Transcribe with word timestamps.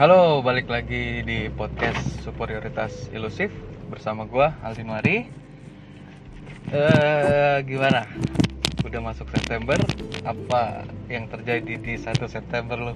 Halo, 0.00 0.40
balik 0.40 0.72
lagi 0.72 1.20
di 1.28 1.52
podcast 1.52 2.24
Superioritas 2.24 3.12
Ilusif 3.12 3.52
bersama 3.92 4.24
gua 4.24 4.56
Alvin 4.64 4.88
Mari. 4.88 5.28
Eh, 6.72 7.56
gimana? 7.68 8.08
Udah 8.80 8.96
masuk 9.04 9.28
September, 9.28 9.76
apa 10.24 10.88
yang 11.12 11.28
terjadi 11.28 11.76
di 11.76 12.00
1 12.00 12.16
September 12.32 12.80
lo? 12.80 12.94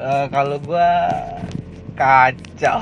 Eh, 0.00 0.26
kalau 0.32 0.56
gua 0.56 1.12
kacau. 2.00 2.80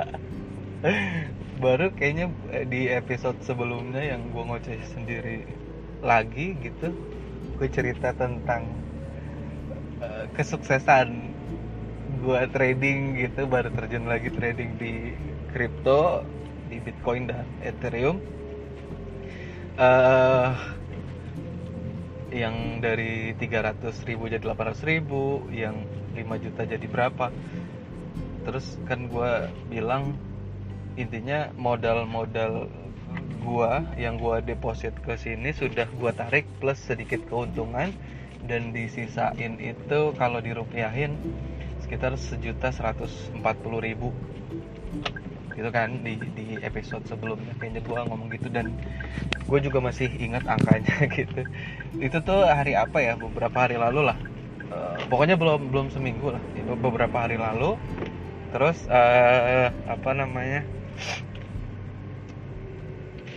Baru 1.60 1.92
kayaknya 2.00 2.32
eh, 2.48 2.64
di 2.64 2.88
episode 2.88 3.36
sebelumnya 3.44 4.00
yang 4.00 4.32
gua 4.32 4.56
ngoceh 4.56 4.80
sendiri 4.88 5.44
lagi 6.00 6.56
gitu, 6.64 6.96
gue 7.60 7.68
cerita 7.68 8.16
tentang 8.16 8.83
kesuksesan 10.32 11.36
gua 12.24 12.48
trading 12.48 13.20
gitu 13.20 13.44
baru 13.44 13.68
terjun 13.68 14.08
lagi 14.08 14.32
trading 14.32 14.80
di 14.80 15.12
kripto 15.52 16.24
di 16.72 16.80
Bitcoin 16.80 17.28
dan 17.28 17.44
Ethereum. 17.60 18.16
Eh 19.76 20.52
yang 22.34 22.82
dari 22.82 23.30
300 23.38 23.94
ribu 24.10 24.26
jadi 24.26 24.42
800 24.42 24.82
ribu 24.90 25.46
yang 25.54 25.86
5 26.18 26.42
juta 26.42 26.66
jadi 26.66 26.86
berapa? 26.90 27.30
Terus 28.42 28.80
kan 28.90 29.06
gua 29.06 29.48
bilang 29.70 30.18
intinya 30.98 31.54
modal-modal 31.54 32.66
gua 33.44 33.86
yang 33.94 34.18
gua 34.18 34.42
deposit 34.42 34.96
ke 35.04 35.14
sini 35.14 35.54
sudah 35.54 35.86
gua 36.00 36.10
tarik 36.10 36.48
plus 36.58 36.80
sedikit 36.82 37.22
keuntungan 37.30 37.94
dan 38.44 38.72
disisain 38.76 39.56
itu 39.60 40.00
kalau 40.16 40.38
dirupiahin 40.40 41.16
sekitar 41.84 42.16
sejuta 42.16 42.72
seratus 42.72 43.28
empat 43.36 43.56
puluh 43.60 43.80
ribu. 43.80 44.12
Gitu 45.54 45.70
kan 45.70 46.02
di 46.02 46.18
di 46.34 46.58
episode 46.60 47.04
sebelumnya. 47.06 47.52
Kayaknya 47.60 47.80
gua 47.86 48.00
ngomong 48.08 48.28
gitu 48.32 48.48
dan 48.50 48.74
gue 49.44 49.58
juga 49.60 49.78
masih 49.84 50.08
ingat 50.18 50.44
angkanya 50.48 51.04
gitu. 51.16 51.44
Itu 52.00 52.18
tuh 52.24 52.48
hari 52.48 52.74
apa 52.74 52.98
ya? 53.00 53.14
Beberapa 53.14 53.68
hari 53.68 53.76
lalu 53.78 54.08
lah. 54.08 54.18
Eh, 54.72 54.98
pokoknya 55.06 55.36
belum 55.38 55.70
belum 55.70 55.86
seminggu 55.92 56.34
lah. 56.34 56.42
Itu 56.56 56.74
beberapa 56.74 57.28
hari 57.28 57.36
lalu. 57.38 57.76
Terus 58.50 58.86
eh, 58.90 59.68
apa 59.88 60.10
namanya 60.14 60.64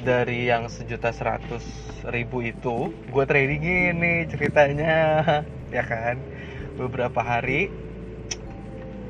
dari 0.08 0.48
yang 0.48 0.72
sejuta 0.72 1.12
seratus 1.12 1.68
ribu 2.08 2.40
itu 2.40 2.96
gue 3.12 3.24
trading 3.28 3.92
ini 4.00 4.24
ceritanya. 4.32 4.96
Ya 5.68 5.84
kan? 5.84 6.16
Beberapa 6.80 7.20
hari 7.20 7.68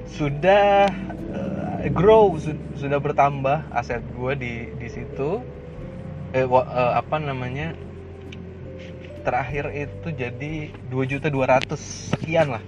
sudah 0.10 0.90
eh, 1.38 1.94
grow 1.94 2.34
su- 2.42 2.58
sudah 2.82 2.98
bertambah 2.98 3.70
aset 3.70 4.02
gue 4.18 4.34
di 4.42 4.54
di 4.74 4.88
situ. 4.90 5.46
Eh, 6.34 6.50
eh, 6.50 6.92
apa 6.98 7.22
namanya? 7.22 7.78
Terakhir 9.22 9.70
itu 9.70 10.08
jadi 10.18 10.74
dua 10.90 11.06
juta 11.06 11.30
dua 11.30 11.46
ratus 11.46 12.10
sekian 12.10 12.58
lah. 12.58 12.64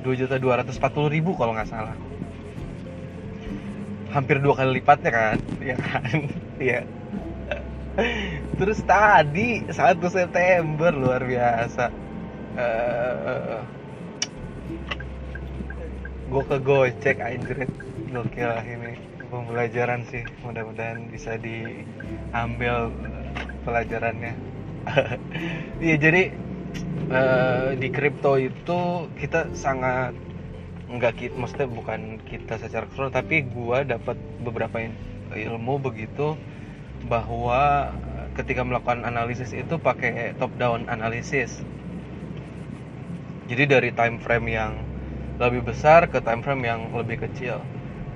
Dua 0.00 0.16
juta 0.16 0.40
dua 0.40 0.64
ratus 0.64 0.80
empat 0.80 0.96
puluh 0.96 1.12
ribu 1.12 1.36
kalau 1.36 1.52
nggak 1.52 1.68
salah. 1.68 1.92
Hampir 4.16 4.40
dua 4.40 4.56
kali 4.56 4.80
lipatnya 4.80 5.12
kan? 5.12 5.36
Ya 5.68 5.76
kan? 5.76 6.16
Iya 6.56 6.80
terus 8.58 8.80
tadi 8.88 9.68
1 9.68 10.00
September 10.08 10.90
luar 10.92 11.22
biasa. 11.24 11.84
Eh 12.56 13.60
gue 16.32 16.42
ke 16.48 16.56
Gojek 16.64 17.20
anjrit 17.20 17.68
gokil 18.08 18.48
lah 18.48 18.64
ini 18.64 18.96
pembelajaran 19.28 20.08
sih. 20.08 20.24
Mudah-mudahan 20.44 21.08
bisa 21.12 21.36
diambil 21.36 22.88
pelajarannya. 23.64 24.34
Iya 25.82 25.96
jadi 25.98 26.22
eh, 27.10 27.68
di 27.78 27.88
kripto 27.92 28.34
itu 28.40 28.80
kita 29.18 29.52
sangat 29.54 30.14
nggak 30.92 31.14
kita 31.16 31.34
maksudnya 31.40 31.68
bukan 31.72 32.20
kita 32.28 32.60
secara 32.60 32.84
keseluruhan 32.88 33.16
tapi 33.16 33.36
gua 33.48 33.80
dapat 33.86 34.16
beberapa 34.44 34.76
ilmu 35.32 35.80
begitu 35.80 36.36
bahwa 37.06 37.90
ketika 38.38 38.64
melakukan 38.64 39.04
analisis 39.04 39.52
itu 39.52 39.76
pakai 39.76 40.32
top 40.40 40.52
down 40.56 40.88
analisis. 40.88 41.60
Jadi 43.50 43.64
dari 43.68 43.90
time 43.92 44.16
frame 44.22 44.48
yang 44.48 44.72
lebih 45.36 45.66
besar 45.66 46.08
ke 46.08 46.22
time 46.22 46.40
frame 46.40 46.64
yang 46.64 46.80
lebih 46.94 47.20
kecil. 47.28 47.60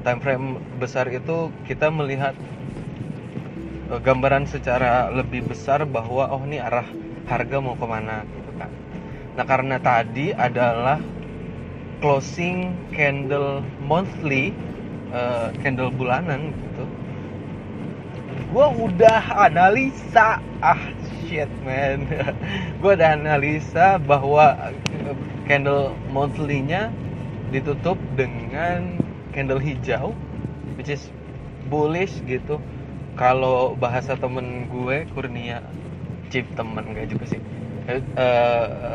Time 0.06 0.22
frame 0.22 0.62
besar 0.78 1.10
itu 1.10 1.50
kita 1.66 1.90
melihat 1.92 2.32
eh, 3.92 4.00
gambaran 4.00 4.48
secara 4.48 5.10
lebih 5.12 5.44
besar 5.44 5.84
bahwa 5.84 6.30
oh 6.30 6.42
ini 6.46 6.62
arah 6.62 6.86
harga 7.26 7.58
mau 7.58 7.74
ke 7.76 7.86
mana 7.86 8.22
gitu 8.24 8.52
kan. 8.56 8.70
Nah 9.36 9.44
karena 9.44 9.76
tadi 9.82 10.32
adalah 10.32 11.02
closing 12.00 12.72
candle 12.94 13.60
monthly 13.84 14.54
eh, 15.12 15.48
candle 15.60 15.92
bulanan 15.92 16.54
gitu 16.54 16.86
gua 18.50 18.70
udah 18.72 19.50
analisa. 19.50 20.38
Ah 20.62 20.80
shit 21.26 21.50
man. 21.66 22.06
Gua 22.80 22.94
udah 22.94 23.18
analisa 23.18 23.98
bahwa 23.98 24.54
eh, 25.06 25.16
candle 25.50 25.94
monthly-nya 26.10 26.90
ditutup 27.50 27.98
dengan 28.18 28.98
candle 29.30 29.62
hijau 29.62 30.14
which 30.78 30.90
is 30.90 31.10
bullish 31.66 32.14
gitu. 32.26 32.62
Kalau 33.16 33.72
bahasa 33.80 34.12
temen 34.12 34.68
gue 34.68 35.08
Kurnia 35.16 35.64
chip 36.28 36.44
temen 36.52 36.84
gak 36.92 37.08
juga 37.08 37.24
sih. 37.32 37.40
Eh, 37.88 38.02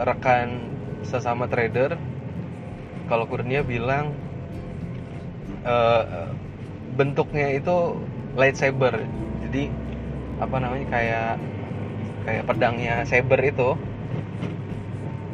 rekan 0.05 0.61
sesama 1.01 1.49
trader 1.49 1.97
kalau 3.09 3.25
Kurnia 3.25 3.65
bilang 3.65 4.13
eh, 5.65 6.29
bentuknya 6.95 7.55
itu 7.55 7.97
lightsaber 8.37 9.01
jadi 9.51 9.67
apa 10.39 10.63
namanya 10.63 10.87
kayak 10.87 11.31
kayak 12.23 12.43
pedangnya 12.47 13.03
saber 13.03 13.43
itu. 13.43 13.75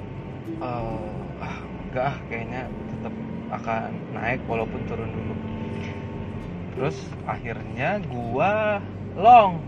"Eh, 0.63 1.45
ah 1.45 1.57
enggak 1.85 2.05
ah 2.09 2.17
kayaknya 2.33 2.63
tetap 2.91 3.15
akan 3.53 3.93
naik 4.17 4.41
walaupun 4.49 4.81
turun 4.89 5.11
dulu. 5.11 5.35
Terus 6.75 6.97
akhirnya 7.29 8.03
gua 8.09 8.81
long. 9.19 9.61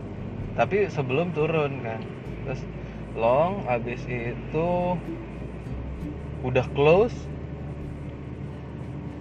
Tapi 0.56 0.88
sebelum 0.88 1.37
turun 1.37 1.84
kan. 1.84 2.00
Terus 2.46 2.61
long 3.17 3.64
habis 3.69 4.00
itu 4.08 4.96
udah 6.44 6.67
close 6.76 7.17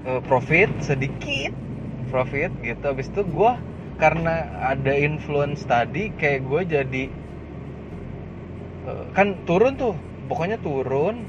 eh, 0.07 0.21
profit 0.23 0.69
sedikit 0.79 1.51
profit 2.09 2.51
gitu. 2.63 2.83
Habis 2.83 3.11
itu 3.11 3.21
gua 3.27 3.59
karena 3.95 4.51
ada 4.59 4.91
influence 4.91 5.63
tadi 5.63 6.11
kayak 6.19 6.43
gue 6.47 6.61
jadi 6.67 7.05
eh, 8.87 9.05
kan 9.15 9.39
turun 9.47 9.79
tuh. 9.79 9.95
Pokoknya 10.25 10.57
turun 10.59 11.21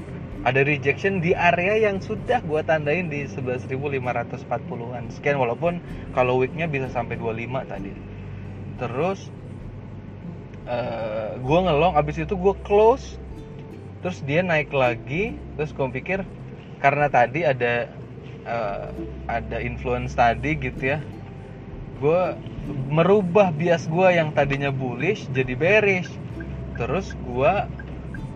ada 0.45 0.61
rejection 0.61 1.23
di 1.23 1.33
area 1.33 1.89
yang 1.89 1.97
sudah 1.97 2.43
gua 2.45 2.61
tandain 2.61 3.09
di 3.09 3.25
11.540-an 3.25 5.09
sekian 5.09 5.41
walaupun 5.41 5.81
kalau 6.13 6.41
weeknya 6.41 6.69
bisa 6.69 6.89
sampai 6.89 7.17
25 7.17 7.71
tadi. 7.71 7.93
Terus 8.77 9.33
eh 10.67 11.33
gue 11.39 11.59
ngelong. 11.63 11.97
Abis 11.97 12.21
itu 12.21 12.35
gue 12.37 12.55
close. 12.67 13.17
Terus 14.05 14.21
dia 14.27 14.45
naik 14.45 14.69
lagi. 14.69 15.33
Terus 15.57 15.73
gue 15.73 15.87
pikir 15.89 16.21
karena 16.83 17.09
tadi 17.09 17.41
ada 17.41 17.89
eh, 18.45 18.87
ada 19.25 19.57
influence 19.57 20.13
tadi 20.13 20.53
gitu 20.53 20.93
ya 20.93 21.01
gue 21.97 22.21
merubah 22.93 23.49
bias 23.49 23.89
gue 23.89 24.07
yang 24.13 24.29
tadinya 24.31 24.69
bullish 24.69 25.25
jadi 25.33 25.53
bearish. 25.57 26.11
Terus 26.77 27.17
gue 27.17 27.53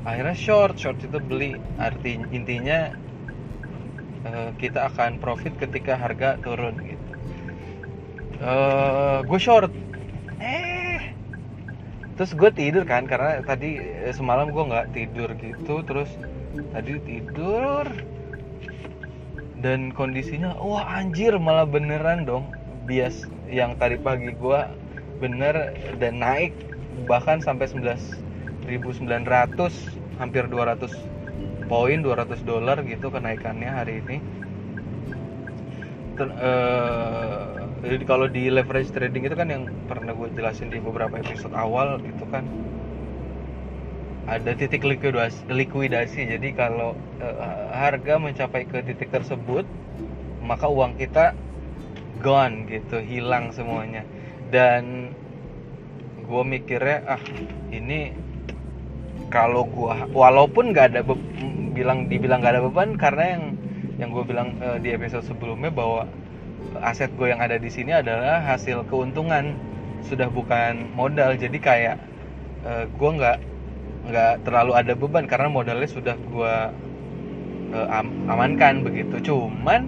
akhirnya 0.01 0.35
short 0.37 0.75
short 0.77 0.97
itu 1.01 1.17
beli. 1.21 1.57
Arti 1.77 2.17
intinya 2.33 2.93
eh, 4.25 4.49
kita 4.57 4.89
akan 4.93 5.21
profit 5.21 5.53
ketika 5.57 5.97
harga 5.97 6.37
turun 6.41 6.75
gitu. 6.81 7.09
Eh 8.41 9.19
gue 9.25 9.39
short. 9.41 9.71
Eh. 10.41 11.13
Terus 12.17 12.31
gue 12.37 12.51
tidur 12.53 12.83
kan 12.85 13.05
karena 13.05 13.41
tadi 13.45 13.77
eh, 13.81 14.13
semalam 14.13 14.49
gue 14.49 14.63
nggak 14.63 14.87
tidur 14.93 15.29
gitu 15.37 15.85
terus 15.85 16.09
tadi 16.73 16.97
tidur. 17.01 17.85
Dan 19.61 19.93
kondisinya 19.93 20.57
wah 20.57 20.89
anjir 20.97 21.37
malah 21.37 21.69
beneran 21.69 22.25
dong. 22.25 22.49
Bias 22.89 23.29
yang 23.45 23.77
tadi 23.77 24.01
pagi 24.01 24.33
gue 24.33 24.61
bener 25.21 25.77
dan 26.01 26.17
naik 26.17 26.49
bahkan 27.05 27.37
sampai 27.37 27.69
11.900 28.79 29.73
hampir 30.15 30.47
200 30.47 30.87
poin 31.67 31.99
200 31.99 32.39
dolar 32.47 32.79
gitu 32.87 33.11
kenaikannya 33.11 33.67
hari 33.67 33.99
ini. 34.05 34.17
Ter- 36.15 36.35
eh, 36.35 37.47
jadi 37.83 38.03
kalau 38.07 38.27
di 38.31 38.47
leverage 38.47 38.91
trading 38.95 39.27
itu 39.27 39.35
kan 39.35 39.47
yang 39.51 39.63
pernah 39.87 40.15
gue 40.15 40.31
jelasin 40.35 40.71
di 40.71 40.79
beberapa 40.79 41.19
episode 41.19 41.55
awal 41.55 41.99
gitu 42.03 42.23
kan. 42.31 42.47
Ada 44.31 44.55
titik 44.55 44.87
likuidasi, 44.87 45.49
likuidasi. 45.51 46.21
jadi 46.37 46.47
kalau 46.55 46.95
eh, 47.19 47.35
harga 47.75 48.15
mencapai 48.21 48.63
ke 48.63 48.79
titik 48.87 49.11
tersebut 49.11 49.67
maka 50.43 50.67
uang 50.67 50.95
kita 50.95 51.35
gone 52.23 52.67
gitu 52.67 52.99
hilang 52.99 53.51
semuanya. 53.51 54.03
Dan 54.51 55.11
gue 56.27 56.43
mikirnya 56.47 57.03
ah 57.07 57.23
ini 57.71 58.11
kalau 59.31 59.63
gua 59.65 60.05
walaupun 60.11 60.75
nggak 60.75 60.93
ada 60.93 61.01
bilang 61.71 62.11
dibilang 62.11 62.43
nggak 62.43 62.53
ada 62.59 62.63
beban 62.67 62.99
karena 62.99 63.23
yang 63.39 63.43
yang 64.01 64.09
gue 64.09 64.23
bilang 64.25 64.57
eh, 64.57 64.77
di 64.81 64.89
episode 64.97 65.21
sebelumnya 65.21 65.69
bahwa 65.69 66.09
aset 66.81 67.13
gue 67.13 67.29
yang 67.29 67.37
ada 67.37 67.61
di 67.61 67.69
sini 67.69 67.93
adalah 67.93 68.41
hasil 68.41 68.89
keuntungan. 68.89 69.53
Sudah 70.01 70.33
bukan 70.33 70.97
modal 70.97 71.37
jadi 71.37 71.57
kayak 71.61 71.95
eh, 72.65 72.85
gue 72.89 73.09
nggak 73.13 73.37
nggak 74.09 74.33
terlalu 74.41 74.73
ada 74.73 74.93
beban 74.97 75.29
karena 75.29 75.47
modalnya 75.47 75.85
sudah 75.85 76.17
gue 76.17 76.55
amankan 78.27 78.83
begitu. 78.83 79.31
Cuman 79.31 79.87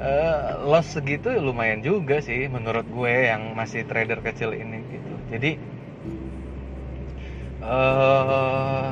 eh, 0.00 0.38
loss 0.64 0.96
segitu 0.96 1.30
lumayan 1.36 1.84
juga 1.84 2.18
sih 2.24 2.48
menurut 2.48 2.88
gue 2.88 3.12
yang 3.28 3.52
masih 3.52 3.84
trader 3.84 4.24
kecil 4.24 4.56
ini 4.56 4.80
gitu. 4.88 5.12
Jadi 5.28 5.50
eh 7.64 8.88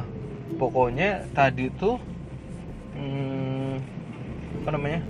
pokoknya 0.61 1.29
tadi 1.37 1.69
tuh 1.81 1.97
hmm, 2.97 3.77
apa 4.63 4.69
namanya? 4.75 5.01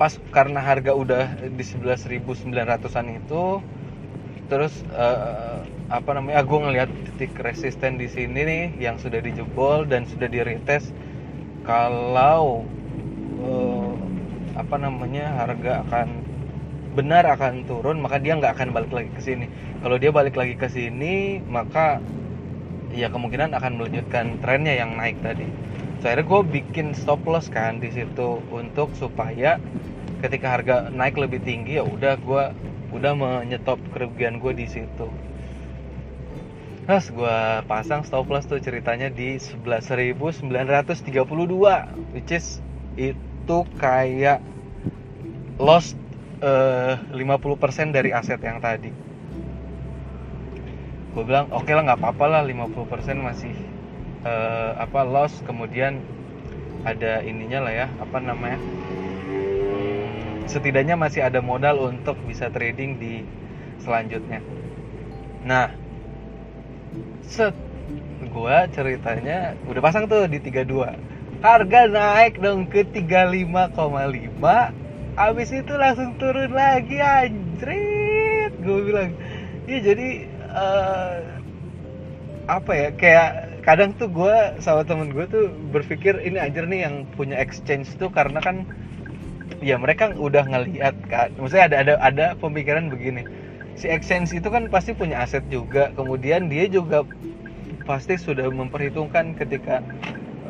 Pas 0.00 0.16
karena 0.32 0.60
harga 0.64 0.92
udah 0.96 1.24
di 1.52 1.60
11.900an 1.60 3.06
itu 3.12 3.60
terus 4.50 4.82
eh, 4.90 5.60
apa 5.90 6.10
namanya 6.16 6.42
gue 6.42 6.58
ngelihat 6.58 6.90
titik 7.06 7.32
resisten 7.38 7.98
di 8.02 8.08
sini 8.10 8.40
nih 8.46 8.64
yang 8.82 8.96
sudah 8.98 9.20
dijebol 9.22 9.86
dan 9.86 10.06
sudah 10.10 10.26
di 10.26 10.40
retest 10.42 10.90
kalau 11.66 12.66
eh, 13.40 13.94
apa 14.58 14.76
namanya 14.80 15.26
harga 15.38 15.86
akan 15.86 16.08
benar 16.90 17.22
akan 17.26 17.64
turun 17.70 18.02
maka 18.02 18.18
dia 18.18 18.34
nggak 18.34 18.58
akan 18.58 18.74
balik 18.74 18.92
lagi 18.92 19.10
ke 19.14 19.22
sini. 19.22 19.46
Kalau 19.80 19.96
dia 19.96 20.10
balik 20.10 20.34
lagi 20.34 20.54
ke 20.58 20.66
sini 20.66 21.38
maka 21.46 22.02
ya 22.90 23.06
kemungkinan 23.10 23.54
akan 23.54 23.78
melanjutkan 23.78 24.42
trennya 24.42 24.74
yang 24.74 24.98
naik 24.98 25.18
tadi. 25.22 25.46
So, 26.00 26.08
akhirnya 26.08 26.26
gue 26.26 26.40
bikin 26.60 26.96
stop 26.96 27.22
loss 27.28 27.52
kan 27.52 27.78
di 27.78 27.92
situ 27.92 28.40
untuk 28.48 28.90
supaya 28.96 29.60
ketika 30.24 30.56
harga 30.58 30.76
naik 30.88 31.16
lebih 31.20 31.44
tinggi 31.44 31.76
ya 31.76 31.84
udah 31.84 32.16
gue 32.16 32.44
udah 32.90 33.12
menyetop 33.14 33.78
kerugian 33.94 34.40
gue 34.42 34.52
di 34.56 34.66
situ. 34.66 35.08
Terus 36.88 37.06
gue 37.14 37.38
pasang 37.70 38.02
stop 38.02 38.26
loss 38.32 38.50
tuh 38.50 38.58
ceritanya 38.58 39.12
di 39.12 39.38
11.932 39.38 40.42
which 42.16 42.32
is 42.34 42.58
itu 42.98 43.58
kayak 43.78 44.42
loss 45.60 45.94
eh, 46.40 46.94
50% 47.12 47.92
dari 47.92 48.10
aset 48.12 48.40
yang 48.40 48.58
tadi. 48.60 48.90
Gue 51.14 51.24
bilang 51.26 51.50
oke 51.50 51.70
lah 51.70 51.82
nggak 51.84 52.00
apa-apa 52.00 52.26
lah 52.30 52.42
50% 52.46 53.20
masih 53.20 53.54
eh, 54.24 54.72
apa 54.76 55.00
loss. 55.04 55.40
Kemudian 55.44 56.00
ada 56.84 57.20
ininya 57.20 57.60
lah 57.68 57.72
ya 57.76 57.86
apa 58.00 58.18
namanya 58.24 58.56
Hmm, 59.30 60.48
setidaknya 60.50 60.96
masih 60.98 61.22
ada 61.22 61.38
modal 61.44 61.78
untuk 61.92 62.18
bisa 62.26 62.50
trading 62.50 62.98
di 62.98 63.22
selanjutnya. 63.78 64.42
Nah 65.46 65.70
set 67.24 67.54
gua 68.34 68.66
ceritanya 68.70 69.54
udah 69.70 69.80
pasang 69.82 70.04
tuh 70.10 70.26
di 70.26 70.42
32 70.42 70.96
harga 71.40 71.80
naik 71.88 72.36
dong 72.42 72.68
ke 72.68 72.84
35,5 72.84 74.79
abis 75.16 75.50
itu 75.54 75.72
langsung 75.74 76.14
turun 76.20 76.52
lagi 76.54 76.98
anjrit. 77.00 78.52
Gue 78.62 78.78
bilang 78.86 79.10
iya 79.66 79.78
jadi 79.82 80.08
eh, 80.50 81.16
apa 82.50 82.72
ya 82.74 82.88
kayak 82.94 83.30
kadang 83.62 83.94
tuh 83.94 84.10
gue 84.10 84.36
sama 84.58 84.82
temen 84.82 85.14
gue 85.14 85.24
tuh 85.30 85.52
berpikir 85.70 86.18
ini 86.26 86.40
anjir 86.42 86.66
nih 86.66 86.88
yang 86.88 87.06
punya 87.14 87.38
exchange 87.38 87.94
tuh 88.00 88.10
karena 88.10 88.42
kan 88.42 88.66
ya 89.60 89.76
mereka 89.76 90.10
udah 90.16 90.42
ngelihat 90.48 90.96
kan 91.06 91.30
maksudnya 91.36 91.70
ada 91.70 91.76
ada 91.82 91.94
ada 92.02 92.26
pemikiran 92.40 92.90
begini. 92.90 93.22
Si 93.78 93.86
exchange 93.88 94.34
itu 94.36 94.48
kan 94.50 94.68
pasti 94.68 94.92
punya 94.92 95.22
aset 95.24 95.46
juga. 95.48 95.94
Kemudian 95.94 96.50
dia 96.52 96.66
juga 96.68 97.06
pasti 97.88 98.18
sudah 98.20 98.50
memperhitungkan 98.50 99.38
ketika 99.38 99.80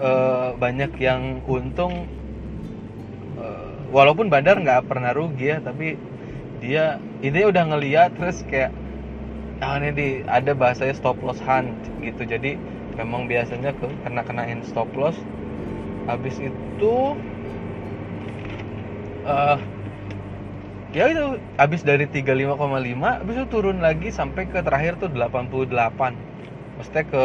eh, 0.01 0.51
banyak 0.57 0.93
yang 0.99 1.45
untung 1.47 2.09
walaupun 3.91 4.31
bandar 4.31 4.57
nggak 4.59 4.87
pernah 4.87 5.11
rugi 5.15 5.55
ya 5.55 5.59
tapi 5.63 5.99
dia 6.63 7.03
ini 7.21 7.47
udah 7.47 7.65
ngeliat 7.75 8.15
terus 8.17 8.43
kayak 8.47 8.71
ah 9.61 9.77
ini 9.77 9.93
di 9.93 10.09
ada 10.25 10.57
bahasanya 10.57 10.97
stop 10.97 11.21
loss 11.21 11.41
hunt 11.45 11.77
gitu. 12.01 12.25
Jadi 12.25 12.57
memang 12.97 13.29
biasanya 13.29 13.77
ke 13.77 13.87
kena 14.05 14.25
kenain 14.25 14.65
stop 14.65 14.89
loss. 14.97 15.17
Habis 16.09 16.41
itu 16.41 16.95
eh 19.29 19.59
ya 20.91 21.07
itu 21.07 21.39
habis 21.55 21.87
dari 21.87 22.09
35,5 22.11 22.59
habis 22.99 23.35
itu 23.39 23.47
turun 23.47 23.79
lagi 23.79 24.11
sampai 24.11 24.51
ke 24.51 24.59
terakhir 24.59 24.99
tuh 24.99 25.07
88 25.07 25.71
maksudnya 26.75 27.05
ke 27.07 27.25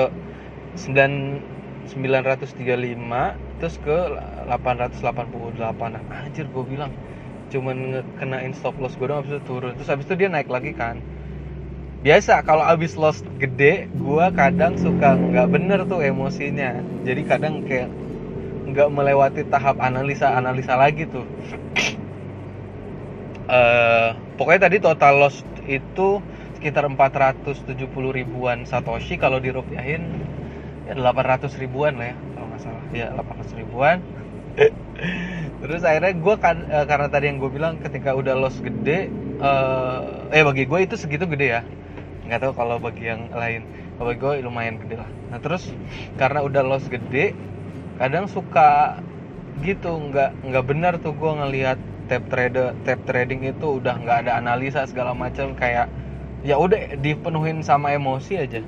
9 0.77 1.41
935 1.89 3.44
terus 3.57 3.79
ke 3.79 3.97
888 4.51 4.99
nah, 5.87 6.03
anjir 6.27 6.45
gue 6.51 6.65
bilang 6.67 6.91
cuman 7.53 7.77
ngekenain 7.93 8.53
stop 8.57 8.75
loss 8.81 8.97
gue 8.97 9.07
doang 9.07 9.21
habis 9.23 9.37
itu 9.37 9.41
turun. 9.45 9.73
Terus 9.77 9.89
habis 9.89 10.05
itu 10.09 10.15
dia 10.17 10.29
naik 10.29 10.49
lagi 10.49 10.73
kan. 10.73 10.99
Biasa 12.01 12.45
kalau 12.45 12.61
abis 12.65 12.93
loss 12.97 13.21
gede 13.41 13.89
gue 13.89 14.25
kadang 14.37 14.77
suka 14.77 15.17
nggak 15.17 15.47
bener 15.49 15.79
tuh 15.85 16.01
emosinya. 16.01 16.81
Jadi 17.05 17.21
kadang 17.25 17.65
kayak 17.65 17.89
nggak 18.65 18.89
melewati 18.89 19.41
tahap 19.47 19.77
analisa 19.79 20.33
analisa 20.35 20.73
lagi 20.77 21.05
tuh. 21.09 21.25
Uh, 23.45 24.17
pokoknya 24.41 24.69
tadi 24.69 24.77
total 24.81 25.21
loss 25.21 25.45
itu 25.69 26.17
sekitar 26.57 26.89
470 26.89 27.77
ribuan 28.09 28.65
satoshi. 28.65 29.21
Kalau 29.21 29.37
dirupiahin 29.37 30.01
ya 30.85 30.93
800 30.97 31.49
ribuan 31.61 31.97
lah 31.97 32.13
ya 32.13 32.15
kalau 32.55 32.79
nggak 32.79 32.87
salah 32.87 32.95
ya 32.95 33.07
800 33.11 33.59
ribuan 33.59 33.97
terus 35.61 35.81
akhirnya 35.83 36.13
gue 36.15 36.35
kan 36.39 36.57
uh, 36.71 36.85
karena 36.87 37.07
tadi 37.11 37.25
yang 37.27 37.37
gue 37.43 37.51
bilang 37.51 37.75
ketika 37.83 38.15
udah 38.15 38.39
loss 38.39 38.55
gede 38.63 39.11
uh, 39.43 40.31
eh 40.31 40.43
bagi 40.47 40.63
gue 40.63 40.79
itu 40.87 40.95
segitu 40.95 41.27
gede 41.27 41.59
ya. 41.59 41.61
Nggak 42.23 42.39
tahu 42.39 42.53
kalau 42.55 42.79
bagi 42.79 43.11
yang 43.11 43.27
lain. 43.35 43.67
Kalau 43.99 44.07
bagi 44.07 44.19
gue 44.23 44.33
lumayan 44.47 44.79
gede 44.79 44.95
lah. 45.03 45.09
Nah 45.27 45.43
terus 45.43 45.67
karena 46.15 46.39
udah 46.39 46.63
loss 46.63 46.87
gede 46.87 47.35
kadang 47.99 48.31
suka 48.31 49.03
gitu 49.59 49.91
nggak 49.91 50.31
nggak 50.47 50.65
benar 50.67 50.93
tuh 51.03 51.11
gue 51.11 51.31
ngelihat 51.35 51.79
tap 52.07 52.23
trader 52.31 52.71
tap 52.87 52.99
trading 53.03 53.43
itu 53.43 53.79
udah 53.79 53.99
nggak 53.99 54.27
ada 54.27 54.39
analisa 54.39 54.87
segala 54.87 55.11
macam 55.11 55.51
kayak 55.55 55.91
ya 56.47 56.59
udah 56.59 56.95
dipenuhin 56.99 57.59
sama 57.59 57.91
emosi 57.95 58.39
aja 58.39 58.63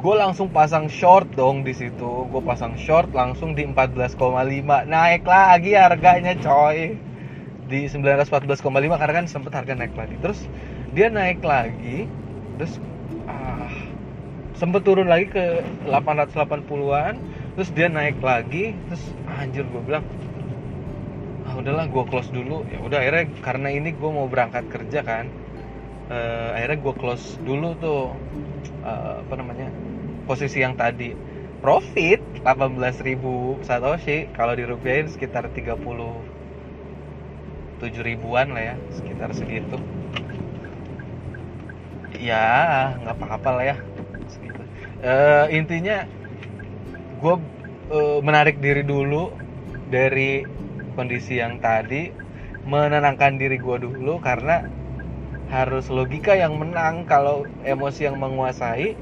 gue 0.00 0.14
langsung 0.16 0.48
pasang 0.48 0.88
short 0.88 1.28
dong 1.36 1.60
di 1.60 1.76
situ. 1.76 2.24
Gue 2.32 2.40
pasang 2.40 2.72
short 2.80 3.12
langsung 3.12 3.52
di 3.52 3.68
14,5 3.68 4.16
naik 4.88 5.28
lagi 5.28 5.76
harganya 5.76 6.32
coy. 6.40 6.96
Di 7.68 7.86
914,5 7.86 8.64
karena 8.96 9.14
kan 9.14 9.26
sempet 9.28 9.52
harga 9.52 9.76
naik 9.76 9.92
lagi. 9.92 10.16
Terus 10.24 10.40
dia 10.96 11.12
naik 11.12 11.44
lagi 11.44 12.08
terus 12.56 12.80
ah, 13.28 13.72
sempet 14.56 14.84
turun 14.84 15.06
lagi 15.06 15.28
ke 15.32 15.64
880-an 15.88 17.14
terus 17.56 17.70
dia 17.72 17.88
naik 17.92 18.20
lagi 18.24 18.72
terus 18.88 19.04
anjir 19.36 19.64
gue 19.68 19.80
bilang 19.84 20.04
ah 21.44 21.60
udahlah 21.60 21.84
gue 21.92 22.04
close 22.08 22.32
dulu. 22.32 22.64
Ya 22.72 22.80
udah 22.80 23.04
akhirnya 23.04 23.28
karena 23.44 23.68
ini 23.68 23.92
gue 23.92 24.10
mau 24.10 24.24
berangkat 24.32 24.64
kerja 24.72 25.04
kan 25.04 25.28
uh, 26.08 26.56
akhirnya 26.56 26.78
gue 26.80 26.94
close 26.96 27.36
dulu 27.44 27.76
tuh 27.78 28.16
uh, 28.82 29.20
apa 29.22 29.34
namanya 29.36 29.68
posisi 30.24 30.60
yang 30.64 30.76
tadi. 30.76 31.12
Profit 31.60 32.20
18.000 32.40 33.60
satoshi. 33.64 34.32
Kalau 34.32 34.56
dirupiahin 34.56 35.12
sekitar 35.12 35.52
37 35.52 36.24
ribuan 38.00 38.52
lah 38.56 38.74
ya 38.74 38.76
sekitar 38.92 39.32
segitu. 39.36 39.76
Ya 42.16 42.44
nggak 43.04 43.16
apa-apa 43.16 43.50
lah 43.60 43.64
ya 43.72 43.76
segitu. 44.28 44.62
Uh, 45.00 45.48
intinya 45.52 46.04
gue 47.20 47.34
uh, 47.92 48.18
menarik 48.24 48.60
diri 48.60 48.84
dulu 48.84 49.32
dari 49.92 50.44
kondisi 50.96 51.40
yang 51.40 51.60
tadi 51.60 52.12
menenangkan 52.64 53.40
diri 53.40 53.56
gue 53.56 53.76
dulu 53.80 54.20
karena 54.20 54.64
harus 55.50 55.90
logika 55.92 56.36
yang 56.36 56.56
menang. 56.56 57.04
Kalau 57.04 57.44
emosi 57.66 58.08
yang 58.08 58.16
menguasai 58.16 58.96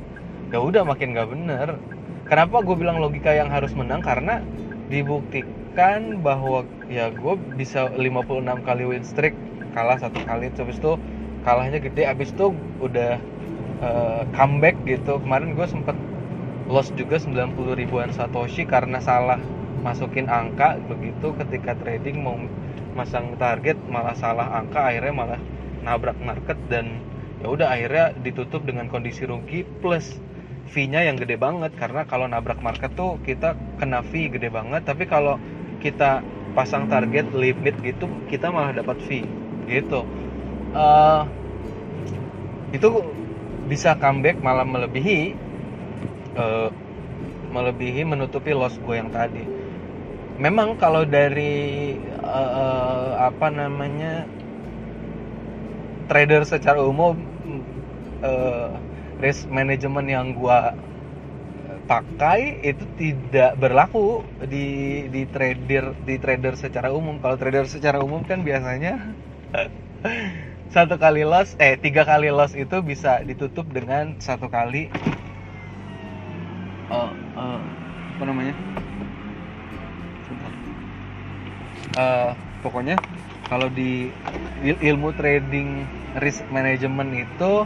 ya 0.48 0.58
udah 0.60 0.82
makin 0.84 1.12
gak 1.12 1.28
bener. 1.28 1.76
Kenapa 2.28 2.60
gue 2.60 2.76
bilang 2.76 3.00
logika 3.00 3.32
yang 3.32 3.48
harus 3.48 3.72
menang? 3.72 4.04
Karena 4.04 4.44
dibuktikan 4.92 6.20
bahwa 6.20 6.64
ya 6.88 7.08
gue 7.12 7.34
bisa 7.56 7.88
56 7.96 8.68
kali 8.68 8.84
win 8.84 9.04
streak 9.04 9.32
kalah 9.72 9.96
satu 9.96 10.20
kali. 10.28 10.52
Terus 10.52 10.76
itu 10.76 11.00
kalahnya 11.44 11.80
gede. 11.80 12.04
Abis 12.04 12.32
itu 12.36 12.52
udah 12.84 13.16
uh, 13.80 14.22
comeback 14.36 14.76
gitu. 14.84 15.20
Kemarin 15.24 15.56
gue 15.56 15.66
sempet 15.68 15.96
loss 16.68 16.92
juga 16.92 17.16
90 17.16 17.56
ribuan 17.80 18.12
satoshi 18.12 18.68
karena 18.68 19.00
salah 19.00 19.40
masukin 19.80 20.28
angka. 20.28 20.76
Begitu 20.84 21.32
ketika 21.44 21.76
trading 21.80 22.20
mau 22.20 22.36
masang 22.92 23.36
target 23.40 23.78
malah 23.88 24.16
salah 24.16 24.52
angka 24.52 24.84
akhirnya 24.84 25.16
malah 25.16 25.40
nabrak 25.80 26.16
market. 26.20 26.60
Dan 26.68 27.00
ya 27.40 27.48
udah 27.48 27.72
akhirnya 27.72 28.12
ditutup 28.20 28.68
dengan 28.68 28.92
kondisi 28.92 29.24
rugi 29.24 29.64
plus 29.80 30.20
fee-nya 30.68 31.02
yang 31.08 31.16
gede 31.16 31.40
banget. 31.40 31.72
Karena 31.74 32.04
kalau 32.04 32.28
nabrak 32.28 32.60
market 32.60 32.92
tuh 32.94 33.16
kita 33.24 33.56
kena 33.80 34.04
fee 34.06 34.28
gede 34.28 34.52
banget. 34.52 34.84
Tapi 34.84 35.08
kalau 35.08 35.40
kita 35.82 36.20
pasang 36.52 36.90
target 36.90 37.30
limit 37.36 37.76
gitu 37.82 38.08
kita 38.28 38.52
malah 38.52 38.76
dapat 38.76 39.00
fee. 39.04 39.26
Gitu. 39.68 40.04
Uh, 40.76 41.24
itu 42.72 42.88
bisa 43.68 43.96
comeback 43.96 44.40
malah 44.40 44.64
melebihi 44.64 45.36
uh, 46.36 46.68
melebihi 47.48 48.04
menutupi 48.04 48.52
loss 48.52 48.76
gue 48.80 48.94
yang 48.96 49.08
tadi. 49.12 49.44
Memang 50.38 50.78
kalau 50.78 51.02
dari 51.02 51.96
uh, 52.22 53.18
apa 53.18 53.50
namanya 53.50 54.24
trader 56.06 56.46
secara 56.46 56.80
umum 56.80 57.18
uh, 58.22 58.70
risk 59.18 59.50
management 59.50 60.08
yang 60.10 60.26
gua 60.34 60.74
pakai 61.88 62.60
itu 62.60 62.84
tidak 63.00 63.56
berlaku 63.56 64.20
di 64.44 65.08
di 65.08 65.24
trader 65.24 65.96
di 66.04 66.20
trader 66.20 66.54
secara 66.60 66.92
umum. 66.92 67.16
Kalau 67.24 67.40
trader 67.40 67.64
secara 67.64 68.04
umum 68.04 68.20
kan 68.28 68.44
biasanya 68.44 69.00
satu 70.74 71.00
kali 71.00 71.24
loss 71.24 71.56
eh 71.56 71.80
tiga 71.80 72.04
kali 72.04 72.28
loss 72.28 72.52
itu 72.52 72.84
bisa 72.84 73.24
ditutup 73.24 73.64
dengan 73.72 74.20
satu 74.20 74.52
kali 74.52 74.92
uh, 76.92 77.08
uh, 77.40 77.60
apa 78.20 78.22
namanya? 78.28 78.54
Uh, 81.96 82.30
pokoknya 82.60 83.00
kalau 83.48 83.72
di 83.72 84.12
ilmu 84.84 85.16
trading 85.16 85.88
risk 86.20 86.44
management 86.52 87.16
itu 87.16 87.64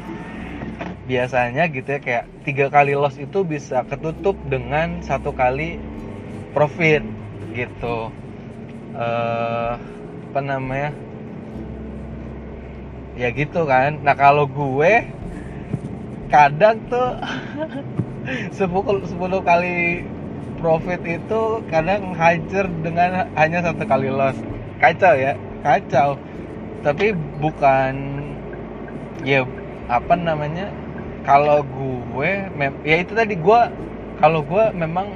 biasanya 1.02 1.66
gitu 1.71 1.99
ya 1.99 2.00
kayak 2.00 2.25
tiga 2.47 2.66
kali 2.71 2.94
loss 2.94 3.18
itu 3.18 3.42
bisa 3.42 3.82
ketutup 3.90 4.38
dengan 4.47 5.02
satu 5.02 5.35
kali 5.35 5.78
profit 6.54 7.02
gitu. 7.52 8.12
Uh, 8.94 9.75
apa 10.32 10.40
namanya? 10.40 10.90
Ya 13.18 13.28
gitu 13.35 13.66
kan. 13.66 14.00
Nah 14.00 14.14
kalau 14.14 14.47
gue 14.47 15.04
kadang 16.30 16.80
tuh 16.88 17.18
10, 18.56 18.62
10 18.62 19.18
kali 19.42 20.06
profit 20.62 21.02
itu 21.02 21.40
kadang 21.66 22.14
hancur 22.14 22.71
dengan 22.87 23.26
hanya 23.35 23.59
satu 23.66 23.85
kali 23.85 24.09
loss. 24.09 24.38
Kacau 24.78 25.18
ya 25.18 25.35
kacau. 25.66 26.14
Tapi 26.87 27.14
bukan 27.42 27.94
ya 29.26 29.42
apa 29.90 30.14
namanya 30.16 30.71
kalau 31.23 31.62
gue 31.62 32.31
ya 32.83 32.97
itu 32.99 33.12
tadi 33.14 33.38
gue 33.38 33.61
kalau 34.19 34.43
gue 34.43 34.64
memang 34.75 35.14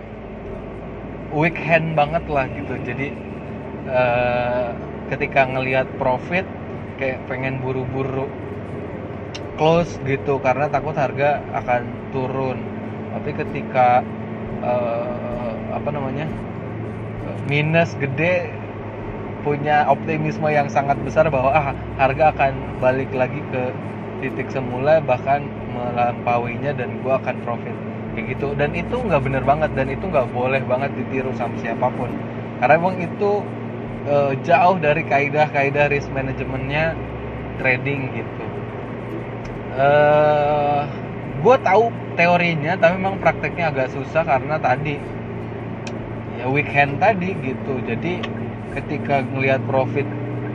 weekend 1.35 1.95
banget 1.99 2.25
lah 2.31 2.47
gitu. 2.55 2.75
Jadi 2.87 3.11
uh, 3.91 4.71
ketika 5.11 5.47
ngelihat 5.47 5.87
profit 5.99 6.47
kayak 6.99 7.23
pengen 7.27 7.59
buru-buru 7.61 8.31
close 9.59 9.99
gitu 10.07 10.39
karena 10.43 10.71
takut 10.71 10.95
harga 10.95 11.43
akan 11.55 11.83
turun. 12.15 12.59
Tapi 13.17 13.31
ketika 13.35 14.03
uh, 14.63 15.53
apa 15.75 15.89
namanya 15.91 16.27
minus 17.47 17.95
gede 17.99 18.51
punya 19.47 19.87
optimisme 19.87 20.51
yang 20.51 20.67
sangat 20.67 20.99
besar 21.07 21.31
bahwa 21.31 21.55
ah 21.55 21.71
harga 22.03 22.35
akan 22.35 22.53
balik 22.83 23.07
lagi 23.15 23.39
ke 23.55 23.71
titik 24.19 24.51
semula 24.51 24.99
bahkan 24.99 25.47
melampauinya 25.77 26.73
dan 26.73 26.97
gue 27.05 27.13
akan 27.13 27.37
profit. 27.45 27.77
Kayak 28.17 28.25
gitu. 28.33 28.49
Dan 28.57 28.73
itu 28.73 28.97
nggak 28.97 29.23
bener 29.23 29.45
banget 29.45 29.71
dan 29.77 29.93
itu 29.93 30.09
nggak 30.09 30.33
boleh 30.33 30.65
banget 30.65 30.91
ditiru 30.97 31.37
sama 31.37 31.53
siapa 31.61 31.93
pun. 31.93 32.09
Karena 32.57 32.81
emang 32.81 32.97
itu 32.97 33.45
uh, 34.09 34.33
jauh 34.41 34.77
dari 34.81 35.05
kaidah-kaidah 35.05 35.93
risk 35.93 36.09
manajemennya 36.17 36.97
trading 37.61 38.09
gitu. 38.17 38.45
Uh, 39.77 39.77
eh, 39.77 40.83
gue 41.45 41.57
tahu 41.61 41.93
teorinya 42.17 42.81
tapi 42.81 42.97
memang 42.97 43.21
prakteknya 43.21 43.69
agak 43.69 43.93
susah 43.93 44.25
karena 44.25 44.57
tadi 44.57 44.97
ya 46.41 46.49
weekend 46.49 46.97
tadi 46.97 47.37
gitu. 47.45 47.77
Jadi 47.85 48.25
ketika 48.73 49.25
ngelihat 49.25 49.61
profit 49.69 50.09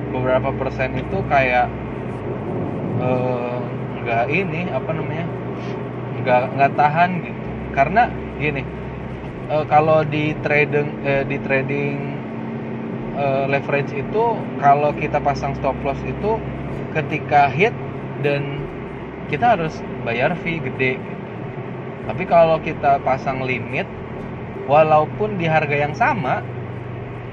beberapa 0.09 0.49
persen 0.53 0.97
itu 0.97 1.21
kayak 1.29 1.69
uh, 3.01 3.50
nggak 4.03 4.25
ini 4.29 4.69
apa 4.69 4.89
namanya 4.93 5.25
nggak 6.21 6.43
nggak 6.57 6.71
tahan 6.77 7.09
gitu. 7.25 7.41
Karena 7.71 8.03
gini 8.37 8.63
uh, 9.47 9.63
kalau 9.69 10.03
di 10.03 10.35
trading 10.43 10.87
uh, 11.05 11.23
di 11.23 11.37
trading 11.39 11.97
uh, 13.15 13.45
leverage 13.47 13.93
itu 13.95 14.23
kalau 14.59 14.91
kita 14.97 15.21
pasang 15.23 15.55
stop 15.55 15.77
loss 15.85 15.99
itu 16.03 16.37
ketika 16.91 17.47
hit 17.47 17.73
dan 18.25 18.59
kita 19.31 19.55
harus 19.55 19.79
bayar 20.03 20.35
fee 20.43 20.59
gede 20.59 20.99
tapi 22.09 22.25
kalau 22.25 22.57
kita 22.59 22.99
pasang 23.05 23.45
limit 23.45 23.85
walaupun 24.65 25.37
di 25.37 25.45
harga 25.45 25.75
yang 25.77 25.93
sama 25.93 26.41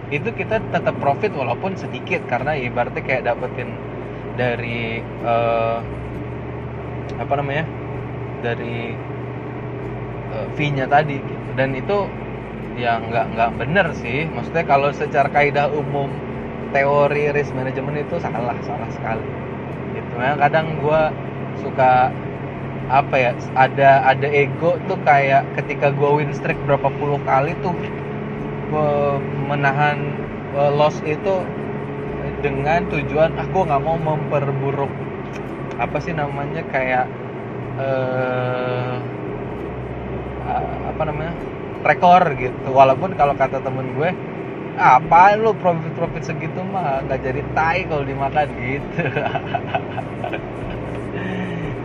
itu 0.09 0.33
kita 0.33 0.61
tetap 0.73 0.97
profit 1.01 1.33
walaupun 1.37 1.77
sedikit. 1.77 2.25
Karena 2.29 2.57
ibaratnya 2.57 3.03
kayak 3.05 3.29
dapetin 3.29 3.73
dari 4.37 5.01
uh, 5.25 5.81
apa 7.17 7.33
namanya 7.41 7.65
dari 8.45 8.93
uh, 10.35 10.47
fee-nya 10.55 10.87
tadi 10.87 11.19
gitu. 11.19 11.51
dan 11.57 11.75
itu 11.75 12.07
ya 12.79 13.03
nggak 13.03 13.35
nggak 13.35 13.51
bener 13.59 13.87
sih. 13.99 14.31
Maksudnya 14.31 14.65
kalau 14.69 14.95
secara 14.95 15.27
kaidah 15.33 15.67
umum 15.73 16.07
teori 16.71 17.33
risk 17.35 17.51
management 17.57 18.07
itu 18.07 18.17
salah 18.23 18.55
salah 18.63 18.91
sekali. 18.95 19.27
Gitu. 19.97 20.13
Nah 20.15 20.39
kadang 20.39 20.79
gue 20.79 21.01
suka 21.59 22.15
apa 22.89 23.15
ya 23.21 23.31
ada 23.53 24.01
ada 24.07 24.29
ego 24.33 24.81
tuh 24.89 24.97
kayak 25.05 25.45
ketika 25.61 25.93
gue 25.93 26.09
win 26.09 26.33
streak 26.33 26.57
berapa 26.65 26.89
puluh 26.97 27.21
kali 27.29 27.53
tuh 27.61 27.77
menahan 29.49 29.99
uh, 30.57 30.73
loss 30.73 31.01
itu 31.05 31.45
dengan 32.45 32.87
tujuan 32.89 33.35
aku 33.37 33.65
ah, 33.65 33.77
nggak 33.77 33.83
mau 33.83 33.97
memperburuk 33.99 34.93
apa 35.79 35.97
sih 36.03 36.13
namanya 36.13 36.63
kayak 36.69 37.07
uh, 37.79 38.99
apa 40.91 41.03
namanya 41.07 41.33
rekor 41.87 42.23
gitu. 42.35 42.69
Walaupun 42.75 43.15
kalau 43.15 43.35
kata 43.39 43.63
temen 43.63 43.95
gue 43.95 44.11
apa 44.79 45.35
lu 45.35 45.55
profit 45.59 45.91
profit 45.99 46.23
segitu 46.23 46.63
mah 46.63 47.03
nggak 47.07 47.21
jadi 47.23 47.43
tai 47.55 47.87
kalau 47.87 48.03
dimakan 48.07 48.49
gitu. 48.59 49.03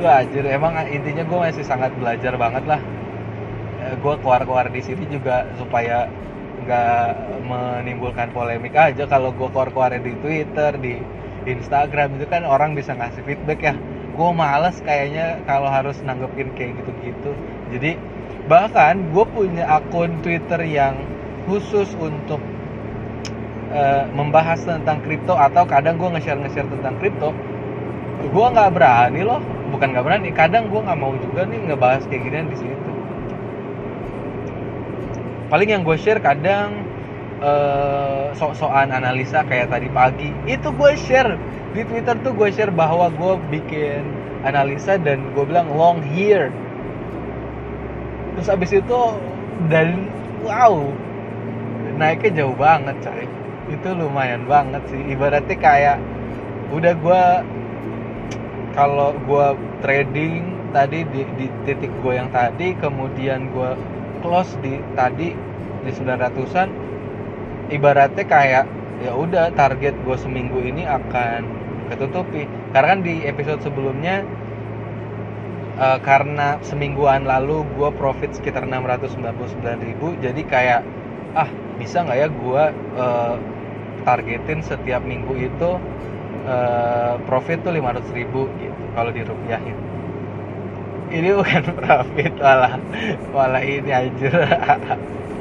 Gue 0.03 0.11
ajar 0.11 0.43
emang 0.51 0.75
intinya 0.91 1.23
gue 1.23 1.39
masih 1.47 1.63
sangat 1.63 1.95
belajar 1.95 2.35
banget 2.35 2.63
lah. 2.67 2.81
Eh, 3.83 3.95
gue 4.03 4.13
keluar 4.19 4.41
keluar 4.43 4.67
di 4.67 4.81
sini 4.83 5.05
juga 5.07 5.47
supaya 5.55 6.09
nggak 6.63 7.07
menimbulkan 7.43 8.31
polemik 8.31 8.75
aja 8.75 9.03
kalau 9.07 9.31
gue 9.35 9.47
keluar 9.51 9.69
keluar 9.71 9.91
di 9.95 10.13
Twitter 10.23 10.71
di 11.43 11.55
Instagram 11.55 12.19
itu 12.19 12.25
kan 12.27 12.47
orang 12.47 12.73
bisa 12.73 12.95
ngasih 12.95 13.23
feedback 13.27 13.59
ya. 13.61 13.75
Gue 14.13 14.29
males 14.31 14.79
kayaknya 14.83 15.41
kalau 15.47 15.67
harus 15.67 15.99
nanggepin 16.03 16.51
kayak 16.55 16.79
gitu-gitu. 16.81 17.31
Jadi 17.75 17.91
bahkan 18.47 18.99
gue 19.11 19.25
punya 19.31 19.63
akun 19.67 20.19
Twitter 20.23 20.59
yang 20.63 20.99
khusus 21.47 21.91
untuk 21.99 22.39
uh, 23.71 24.03
membahas 24.15 24.63
tentang 24.63 25.03
kripto 25.03 25.35
atau 25.35 25.63
kadang 25.67 25.99
gue 25.99 26.09
nge-share 26.17 26.39
nge-share 26.39 26.69
tentang 26.71 26.95
kripto 26.99 27.35
gue 28.23 28.45
nggak 28.55 28.71
berani 28.71 29.21
loh. 29.25 29.41
Bukan 29.73 29.91
nggak 29.91 30.05
berani 30.05 30.29
kadang 30.31 30.69
gue 30.69 30.79
nggak 30.79 30.99
mau 30.99 31.11
juga 31.17 31.49
nih 31.49 31.59
ngebahas 31.67 32.05
kayak 32.07 32.21
gini 32.23 32.47
di 32.47 32.57
situ. 32.61 32.91
Paling 35.49 35.69
yang 35.69 35.83
gue 35.83 35.97
share 35.99 36.21
kadang 36.23 36.87
uh, 37.43 38.31
sok-sokan 38.39 38.89
analisa 38.89 39.43
kayak 39.43 39.69
tadi 39.69 39.91
pagi 39.91 40.31
itu 40.47 40.71
gue 40.73 40.95
share. 40.95 41.35
Di 41.73 41.81
Twitter 41.89 42.15
tuh 42.23 42.31
gue 42.37 42.49
share 42.53 42.71
bahwa 42.71 43.11
gue 43.11 43.33
bikin 43.51 44.07
analisa 44.47 44.95
dan 44.95 45.33
gue 45.35 45.43
bilang 45.43 45.67
long 45.75 45.99
here 46.03 46.53
terus 48.33 48.49
abis 48.49 48.81
itu 48.81 49.01
dan 49.69 50.09
wow 50.41 50.89
naiknya 51.93 52.43
jauh 52.43 52.57
banget 52.57 52.97
coy. 53.05 53.25
Itu 53.69 53.93
lumayan 53.93 54.49
banget 54.49 54.81
sih. 54.89 55.01
Ibaratnya 55.13 55.57
kayak 55.61 55.97
udah 56.73 56.93
gue 56.97 57.23
kalau 58.73 59.13
gue 59.29 59.47
trading 59.85 60.57
tadi 60.73 61.05
di, 61.13 61.21
di 61.37 61.47
titik 61.69 61.93
gue 62.01 62.13
yang 62.17 62.33
tadi 62.33 62.73
kemudian 62.81 63.53
gue 63.53 63.77
close 64.25 64.57
di 64.65 64.81
tadi 64.97 65.37
di 65.85 65.91
900an 65.93 66.82
ibaratnya 67.71 68.25
kayak 68.25 68.65
ya 69.03 69.11
udah 69.15 69.51
target 69.55 69.95
gue 70.03 70.17
seminggu 70.17 70.59
ini 70.63 70.87
akan 70.87 71.45
ketutupi. 71.91 72.47
Karena 72.71 72.87
kan 72.97 72.99
di 73.03 73.23
episode 73.27 73.59
sebelumnya 73.63 74.23
uh, 75.77 75.99
karena 76.01 76.59
semingguan 76.61 77.25
lalu 77.25 77.65
gue 77.77 77.89
profit 77.97 78.33
sekitar 78.35 78.65
699 78.65 79.87
ribu 79.87 80.13
jadi 80.21 80.41
kayak 80.45 80.81
ah 81.33 81.49
bisa 81.81 82.05
nggak 82.05 82.17
ya 82.17 82.27
gue 82.29 82.63
uh, 82.97 83.35
targetin 84.05 84.59
setiap 84.61 85.01
minggu 85.01 85.33
itu 85.39 85.71
uh, 86.45 87.15
profit 87.25 87.63
tuh 87.63 87.73
500 87.73 88.03
ribu 88.13 88.51
gitu 88.61 88.83
kalau 88.93 89.09
dirupiahin. 89.09 89.77
Ini 91.13 91.29
bukan 91.39 91.63
profit 91.77 92.33
malah 92.37 92.77
malah 93.33 93.63
ini 93.63 93.91
aja 93.91 94.31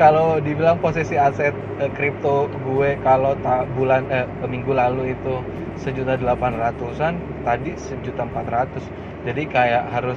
kalau 0.00 0.40
dibilang 0.40 0.80
posisi 0.80 1.20
aset 1.20 1.52
kripto 1.92 2.48
gue 2.64 2.96
kalau 3.04 3.36
bulan 3.76 4.08
eh, 4.08 4.24
minggu 4.48 4.72
lalu 4.72 5.12
itu 5.12 5.44
sejuta 5.76 6.16
delapan 6.16 6.56
ratusan 6.56 7.20
tadi 7.44 7.76
sejuta 7.76 8.24
empat 8.24 8.46
ratus. 8.48 8.84
Jadi 9.20 9.44
kayak 9.52 9.92
harus 9.92 10.16